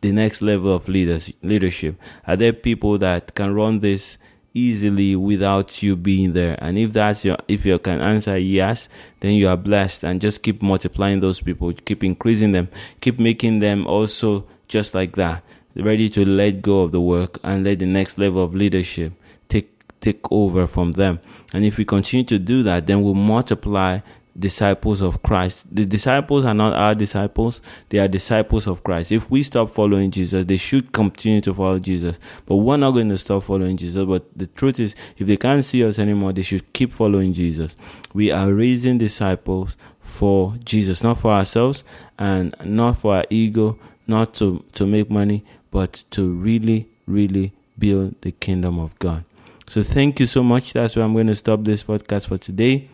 the 0.00 0.10
next 0.10 0.42
level 0.42 0.74
of 0.74 0.88
leaders 0.88 1.32
leadership. 1.42 1.96
Are 2.26 2.36
there 2.36 2.52
people 2.52 2.98
that 2.98 3.34
can 3.34 3.54
run 3.54 3.80
this 3.80 4.18
easily 4.54 5.14
without 5.14 5.82
you 5.82 5.96
being 5.96 6.32
there? 6.32 6.56
And 6.60 6.76
if 6.76 6.92
that's 6.92 7.24
your 7.24 7.36
if 7.46 7.64
you 7.64 7.78
can 7.78 8.00
answer 8.00 8.36
yes, 8.36 8.88
then 9.20 9.34
you 9.34 9.48
are 9.48 9.56
blessed 9.56 10.02
and 10.04 10.20
just 10.20 10.42
keep 10.42 10.60
multiplying 10.60 11.20
those 11.20 11.40
people, 11.40 11.72
keep 11.72 12.02
increasing 12.02 12.52
them, 12.52 12.68
keep 13.00 13.20
making 13.20 13.60
them 13.60 13.86
also 13.86 14.44
just 14.66 14.94
like 14.94 15.16
that, 15.16 15.44
ready 15.76 16.08
to 16.08 16.24
let 16.24 16.62
go 16.62 16.80
of 16.80 16.90
the 16.90 17.00
work 17.00 17.38
and 17.44 17.64
let 17.64 17.78
the 17.78 17.86
next 17.86 18.18
level 18.18 18.42
of 18.42 18.54
leadership 18.54 19.12
take 19.48 19.70
take 20.00 20.20
over 20.32 20.66
from 20.66 20.92
them. 20.92 21.20
And 21.54 21.64
if 21.64 21.78
we 21.78 21.84
continue 21.84 22.24
to 22.24 22.38
do 22.38 22.62
that, 22.64 22.86
then 22.88 23.02
we'll 23.02 23.14
multiply 23.14 24.00
disciples 24.38 25.00
of 25.00 25.22
Christ. 25.22 25.66
The 25.74 25.84
disciples 25.84 26.44
are 26.44 26.54
not 26.54 26.72
our 26.72 26.94
disciples, 26.94 27.60
they 27.88 27.98
are 27.98 28.08
disciples 28.08 28.66
of 28.66 28.82
Christ. 28.82 29.12
If 29.12 29.30
we 29.30 29.42
stop 29.42 29.70
following 29.70 30.10
Jesus, 30.10 30.46
they 30.46 30.56
should 30.56 30.92
continue 30.92 31.40
to 31.42 31.54
follow 31.54 31.78
Jesus. 31.78 32.18
But 32.46 32.56
we're 32.56 32.76
not 32.76 32.92
going 32.92 33.08
to 33.10 33.18
stop 33.18 33.42
following 33.42 33.76
Jesus. 33.76 34.04
But 34.04 34.26
the 34.36 34.46
truth 34.46 34.80
is, 34.80 34.94
if 35.16 35.26
they 35.26 35.36
can't 35.36 35.64
see 35.64 35.84
us 35.84 35.98
anymore, 35.98 36.32
they 36.32 36.42
should 36.42 36.72
keep 36.72 36.92
following 36.92 37.32
Jesus. 37.32 37.76
We 38.14 38.30
are 38.30 38.52
raising 38.52 38.98
disciples 38.98 39.76
for 40.00 40.54
Jesus, 40.64 41.02
not 41.02 41.18
for 41.18 41.32
ourselves 41.32 41.84
and 42.18 42.54
not 42.64 42.96
for 42.96 43.16
our 43.16 43.24
ego, 43.30 43.78
not 44.06 44.34
to, 44.34 44.64
to 44.74 44.86
make 44.86 45.10
money, 45.10 45.44
but 45.70 46.04
to 46.12 46.32
really, 46.32 46.88
really 47.06 47.52
build 47.78 48.20
the 48.22 48.32
kingdom 48.32 48.78
of 48.78 48.98
God. 48.98 49.24
So 49.68 49.80
thank 49.80 50.20
you 50.20 50.26
so 50.26 50.42
much. 50.42 50.72
That's 50.72 50.96
where 50.96 51.04
I'm 51.04 51.14
going 51.14 51.28
to 51.28 51.34
stop 51.34 51.64
this 51.64 51.82
podcast 51.82 52.28
for 52.28 52.36
today. 52.36 52.90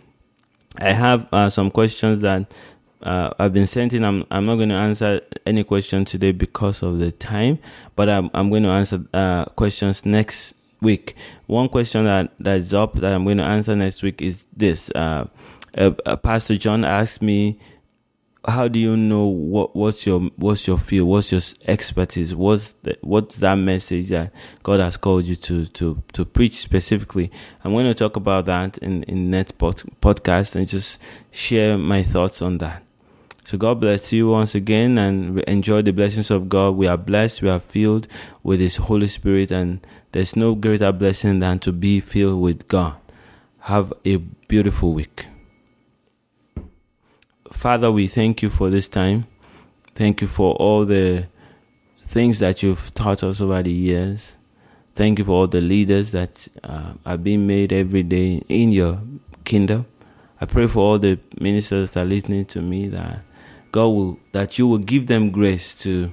I 0.81 0.93
have 0.93 1.29
uh, 1.33 1.51
some 1.51 1.71
questions 1.71 2.21
that 2.21 2.53
uh, 3.03 3.31
I've 3.39 3.53
been 3.53 3.67
sending. 3.67 4.05
I'm 4.05 4.25
I'm 4.31 4.47
not 4.47 4.57
going 4.57 4.69
to 4.71 4.75
answer 4.75 5.21
any 5.47 5.65
question 5.65 6.05
today 6.05 6.33
because 6.33 6.83
of 6.83 6.99
the 6.99 7.13
time, 7.13 7.59
but 7.97 8.09
I'm 8.09 8.31
I'm 8.35 8.51
going 8.51 8.63
to 8.65 8.71
answer 8.71 9.05
uh, 9.15 9.45
questions 9.47 10.05
next 10.07 10.55
week. 10.81 11.15
One 11.47 11.69
question 11.69 12.05
that 12.05 12.33
that 12.41 12.59
is 12.59 12.75
up 12.75 12.95
that 12.95 13.13
I'm 13.13 13.25
going 13.25 13.39
to 13.39 13.45
answer 13.45 13.75
next 13.77 14.03
week 14.03 14.23
is 14.23 14.47
this. 14.57 14.91
Uh, 14.91 15.27
Pastor 16.23 16.57
John 16.57 16.85
asked 16.85 17.23
me 17.23 17.59
how 18.47 18.69
do 18.69 18.79
you 18.79 18.97
know 18.97 19.27
what 19.27 19.75
what's 19.75 20.07
your 20.07 20.21
what's 20.37 20.67
your 20.67 20.79
field 20.79 21.09
what's 21.09 21.33
your 21.33 21.41
expertise? 21.67 22.35
What's 22.35 22.73
the, 22.83 22.97
what's 23.01 23.39
that 23.39 23.57
message 23.57 24.09
that 24.09 24.33
god 24.63 24.81
has 24.81 24.97
called 24.97 25.27
you 25.27 25.37
to 25.37 25.67
to 25.67 26.03
to 26.13 26.25
preach 26.25 26.55
specifically? 26.55 27.33
I'm 27.65 27.73
going 27.73 27.87
to 27.87 27.95
talk 27.95 28.17
about 28.17 28.45
that 28.47 28.79
in 28.79 29.03
in 29.05 29.31
next 29.31 29.59
pod, 29.59 29.83
podcast 30.01 30.55
and 30.55 30.69
just 30.69 31.01
share 31.31 31.77
my 31.77 32.03
thoughts 32.03 32.41
on 32.41 32.59
that. 32.59 32.83
So 33.45 33.59
god 33.59 33.81
bless 33.81 34.13
you 34.13 34.29
once 34.29 34.55
again 34.55 34.99
and 34.99 35.41
enjoy 35.41 35.83
the 35.83 35.93
blessings 35.93 36.31
of 36.31 36.49
god. 36.49 36.77
We 36.77 36.87
are 36.87 36.99
blessed 36.99 37.43
we 37.43 37.51
are 37.51 37.61
filled 37.61 38.07
with 38.43 38.61
his 38.61 38.77
holy 38.77 39.09
spirit 39.09 39.51
and 39.51 39.85
there's 40.13 40.37
no 40.37 40.55
greater 40.55 40.93
blessing 40.93 41.41
than 41.41 41.59
to 41.61 41.73
be 41.73 42.01
filled 42.01 42.41
with 42.41 42.69
god. 42.69 42.97
Have 43.63 43.93
a 44.05 44.17
beautiful 44.17 44.93
week 44.93 45.27
Father, 47.59 47.91
we 47.91 48.07
thank 48.07 48.41
you 48.41 48.51
for 48.51 48.71
this 48.71 48.87
time. 48.87 49.27
Thank 49.97 50.21
you 50.21 50.29
for 50.29 50.55
all 50.55 50.85
the 50.85 51.27
things 52.05 52.39
that 52.39 52.63
you've 52.63 52.95
taught 52.95 53.25
us 53.25 53.41
over 53.41 53.61
the 53.65 53.73
years. 53.73 54.37
Thank 54.95 55.19
you 55.19 55.25
for 55.25 55.33
all 55.33 55.47
the 55.49 55.61
leaders 55.61 56.13
that 56.13 56.47
uh, 56.63 56.93
are 57.05 57.17
being 57.17 57.49
made 57.49 57.73
every 57.73 58.05
day 58.05 58.45
in 58.49 58.71
your 58.71 59.01
kingdom. 59.45 59.87
I 60.41 60.47
pray 60.47 60.69
for 60.69 60.79
all 60.79 60.99
the 61.01 61.19
ministers 61.41 61.91
that 61.91 62.03
are 62.03 62.05
listening 62.05 62.45
to 62.45 62.63
me 62.63 62.87
that 62.91 63.23
God 63.73 63.89
will 63.89 64.21
that 64.31 64.57
you 64.57 64.69
will 64.69 64.79
give 64.79 65.09
them 65.09 65.33
grace 65.33 65.77
to 65.83 66.13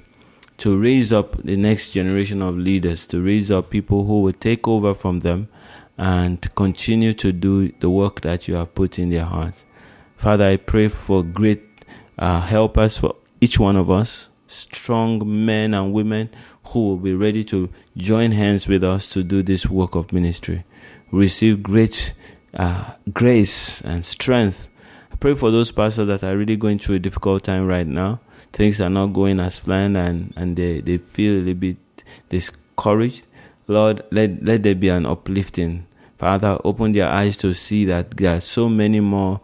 to 0.58 0.76
raise 0.80 1.14
up 1.14 1.44
the 1.44 1.56
next 1.56 1.92
generation 1.92 2.42
of 2.42 2.58
leaders, 2.58 3.06
to 3.06 3.22
raise 3.22 3.52
up 3.52 3.70
people 3.70 4.06
who 4.06 4.24
will 4.24 4.34
take 4.34 4.68
over 4.68 4.96
from 4.96 5.20
them 5.20 5.50
and 5.96 6.56
continue 6.56 7.14
to 7.14 7.32
do 7.32 7.70
the 7.82 7.90
work 7.92 8.22
that 8.22 8.48
you 8.48 8.56
have 8.56 8.74
put 8.74 8.98
in 8.98 9.12
their 9.12 9.26
hearts. 9.26 9.64
Father, 10.18 10.46
I 10.46 10.58
pray 10.58 10.88
for 10.88 11.24
great 11.24 11.64
uh, 12.18 12.42
helpers 12.42 12.98
for 12.98 13.16
each 13.42 13.60
one 13.60 13.76
of 13.76 13.92
us, 13.92 14.30
strong 14.48 15.46
men 15.46 15.74
and 15.74 15.94
women 15.94 16.30
who 16.68 16.88
will 16.90 16.98
be 16.98 17.14
ready 17.14 17.44
to 17.46 17.70
join 17.98 18.32
hands 18.32 18.68
with 18.68 18.84
us 18.84 19.10
to 19.12 19.24
do 19.24 19.44
this 19.44 19.68
work 19.68 19.96
of 19.96 20.14
ministry. 20.14 20.64
Receive 21.12 21.62
great 21.62 22.14
uh, 22.56 22.92
grace 23.14 23.82
and 23.82 24.04
strength. 24.06 24.70
I 25.12 25.18
pray 25.18 25.36
for 25.36 25.52
those 25.52 25.72
pastors 25.72 26.08
that 26.08 26.24
are 26.24 26.38
really 26.38 26.56
going 26.56 26.80
through 26.80 26.96
a 26.96 27.00
difficult 27.00 27.44
time 27.44 27.68
right 27.68 27.88
now. 27.88 28.22
Things 28.54 28.80
are 28.80 28.90
not 28.90 29.08
going 29.08 29.40
as 29.40 29.60
planned 29.60 29.98
and, 29.98 30.34
and 30.38 30.56
they, 30.56 30.80
they 30.80 30.98
feel 30.98 31.36
a 31.36 31.40
little 31.40 31.54
bit 31.56 31.78
discouraged. 32.30 33.26
Lord, 33.68 34.04
let, 34.12 34.44
let 34.44 34.64
there 34.64 34.76
be 34.76 34.90
an 34.90 35.06
uplifting. 35.06 35.86
Father, 36.18 36.58
open 36.64 36.94
their 36.94 37.10
eyes 37.10 37.36
to 37.38 37.54
see 37.54 37.84
that 37.86 38.12
there 38.12 38.38
are 38.38 38.40
so 38.40 38.70
many 38.70 39.02
more 39.02 39.42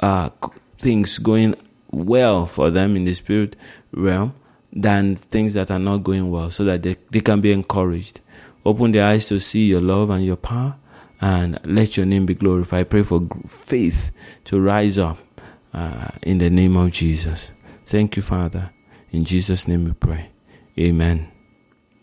uh, 0.00 0.30
things 0.78 1.18
going 1.18 1.54
well 1.90 2.46
for 2.46 2.70
them 2.70 2.96
in 2.96 3.04
the 3.04 3.14
spirit 3.14 3.56
realm 3.92 4.34
than 4.72 5.16
things 5.16 5.54
that 5.54 5.70
are 5.70 5.78
not 5.78 5.98
going 5.98 6.30
well 6.30 6.50
so 6.50 6.64
that 6.64 6.82
they, 6.82 6.96
they 7.10 7.20
can 7.20 7.40
be 7.40 7.52
encouraged. 7.52 8.20
Open 8.64 8.90
their 8.90 9.06
eyes 9.06 9.26
to 9.26 9.40
see 9.40 9.66
your 9.66 9.80
love 9.80 10.10
and 10.10 10.24
your 10.24 10.36
power 10.36 10.76
and 11.20 11.58
let 11.64 11.96
your 11.96 12.06
name 12.06 12.26
be 12.26 12.34
glorified. 12.34 12.80
I 12.80 12.84
pray 12.84 13.02
for 13.02 13.26
faith 13.46 14.12
to 14.44 14.60
rise 14.60 14.98
up 14.98 15.18
uh, 15.72 16.08
in 16.22 16.38
the 16.38 16.50
name 16.50 16.76
of 16.76 16.92
Jesus. 16.92 17.50
Thank 17.86 18.16
you, 18.16 18.22
Father. 18.22 18.70
In 19.10 19.24
Jesus' 19.24 19.66
name 19.66 19.84
we 19.84 19.92
pray. 19.92 20.30
Amen. 20.78 21.28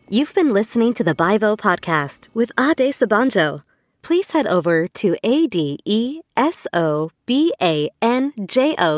You've 0.10 0.34
been 0.34 0.54
listening 0.54 0.94
to 0.96 1.04
the 1.04 1.16
Bivo 1.16 1.58
podcast 1.58 2.30
with 2.34 2.52
Ade 2.60 2.94
Sobanjo 2.94 3.62
please 4.06 4.32
head 4.34 4.46
over 4.46 4.88
to 4.88 5.18
A-D-E-S-O-B-A-N-J-O 5.24 6.22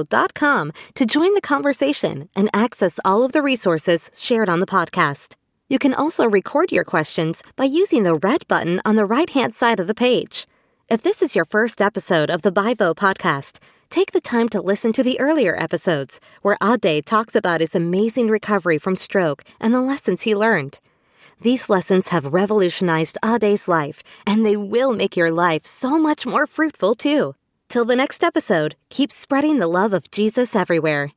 dot 0.04 0.34
com 0.34 0.74
to 0.96 1.06
join 1.06 1.34
the 1.34 1.40
conversation 1.40 2.28
and 2.36 2.50
access 2.54 3.00
all 3.06 3.24
of 3.24 3.32
the 3.32 3.42
resources 3.42 4.12
shared 4.14 4.50
on 4.50 4.60
the 4.60 4.66
podcast. 4.66 5.36
You 5.70 5.80
can 5.80 5.94
also 5.94 6.28
record 6.28 6.74
your 6.74 6.84
questions 6.84 7.42
by 7.56 7.64
using 7.64 8.04
the 8.04 8.16
red 8.16 8.46
button 8.50 8.82
on 8.84 8.98
the 8.98 9.06
right-hand 9.06 9.56
side 9.56 9.80
of 9.80 9.88
the 9.88 9.96
page. 9.96 10.46
If 10.90 11.02
this 11.04 11.22
is 11.22 11.38
your 11.38 11.46
first 11.46 11.82
episode 11.82 12.30
of 12.30 12.42
the 12.42 12.52
Bivo 12.52 12.94
podcast, 12.94 13.60
take 13.90 14.12
the 14.12 14.20
time 14.20 14.50
to 14.50 14.60
listen 14.60 14.92
to 14.92 15.04
the 15.04 15.22
earlier 15.22 15.56
episodes 15.58 16.20
where 16.42 16.58
Ade 16.62 17.06
talks 17.06 17.34
about 17.34 17.62
his 17.62 17.76
amazing 17.76 18.28
recovery 18.28 18.78
from 18.78 18.98
stroke 18.98 19.46
and 19.58 19.74
the 19.74 19.80
lessons 19.80 20.24
he 20.24 20.36
learned. 20.36 20.82
These 21.42 21.70
lessons 21.70 22.08
have 22.08 22.34
revolutionized 22.34 23.18
Ade's 23.24 23.68
life, 23.68 24.02
and 24.26 24.46
they 24.46 24.58
will 24.58 24.94
make 24.94 25.16
your 25.16 25.32
life 25.32 25.66
so 25.66 25.98
much 25.98 26.26
more 26.26 26.48
fruitful, 26.48 26.96
too. 26.96 27.36
Till 27.70 27.86
the 27.86 27.96
next 27.96 28.24
episode, 28.24 28.76
keep 28.90 29.12
spreading 29.12 29.60
the 29.60 29.68
love 29.68 29.94
of 29.94 30.10
Jesus 30.10 30.56
everywhere. 30.56 31.12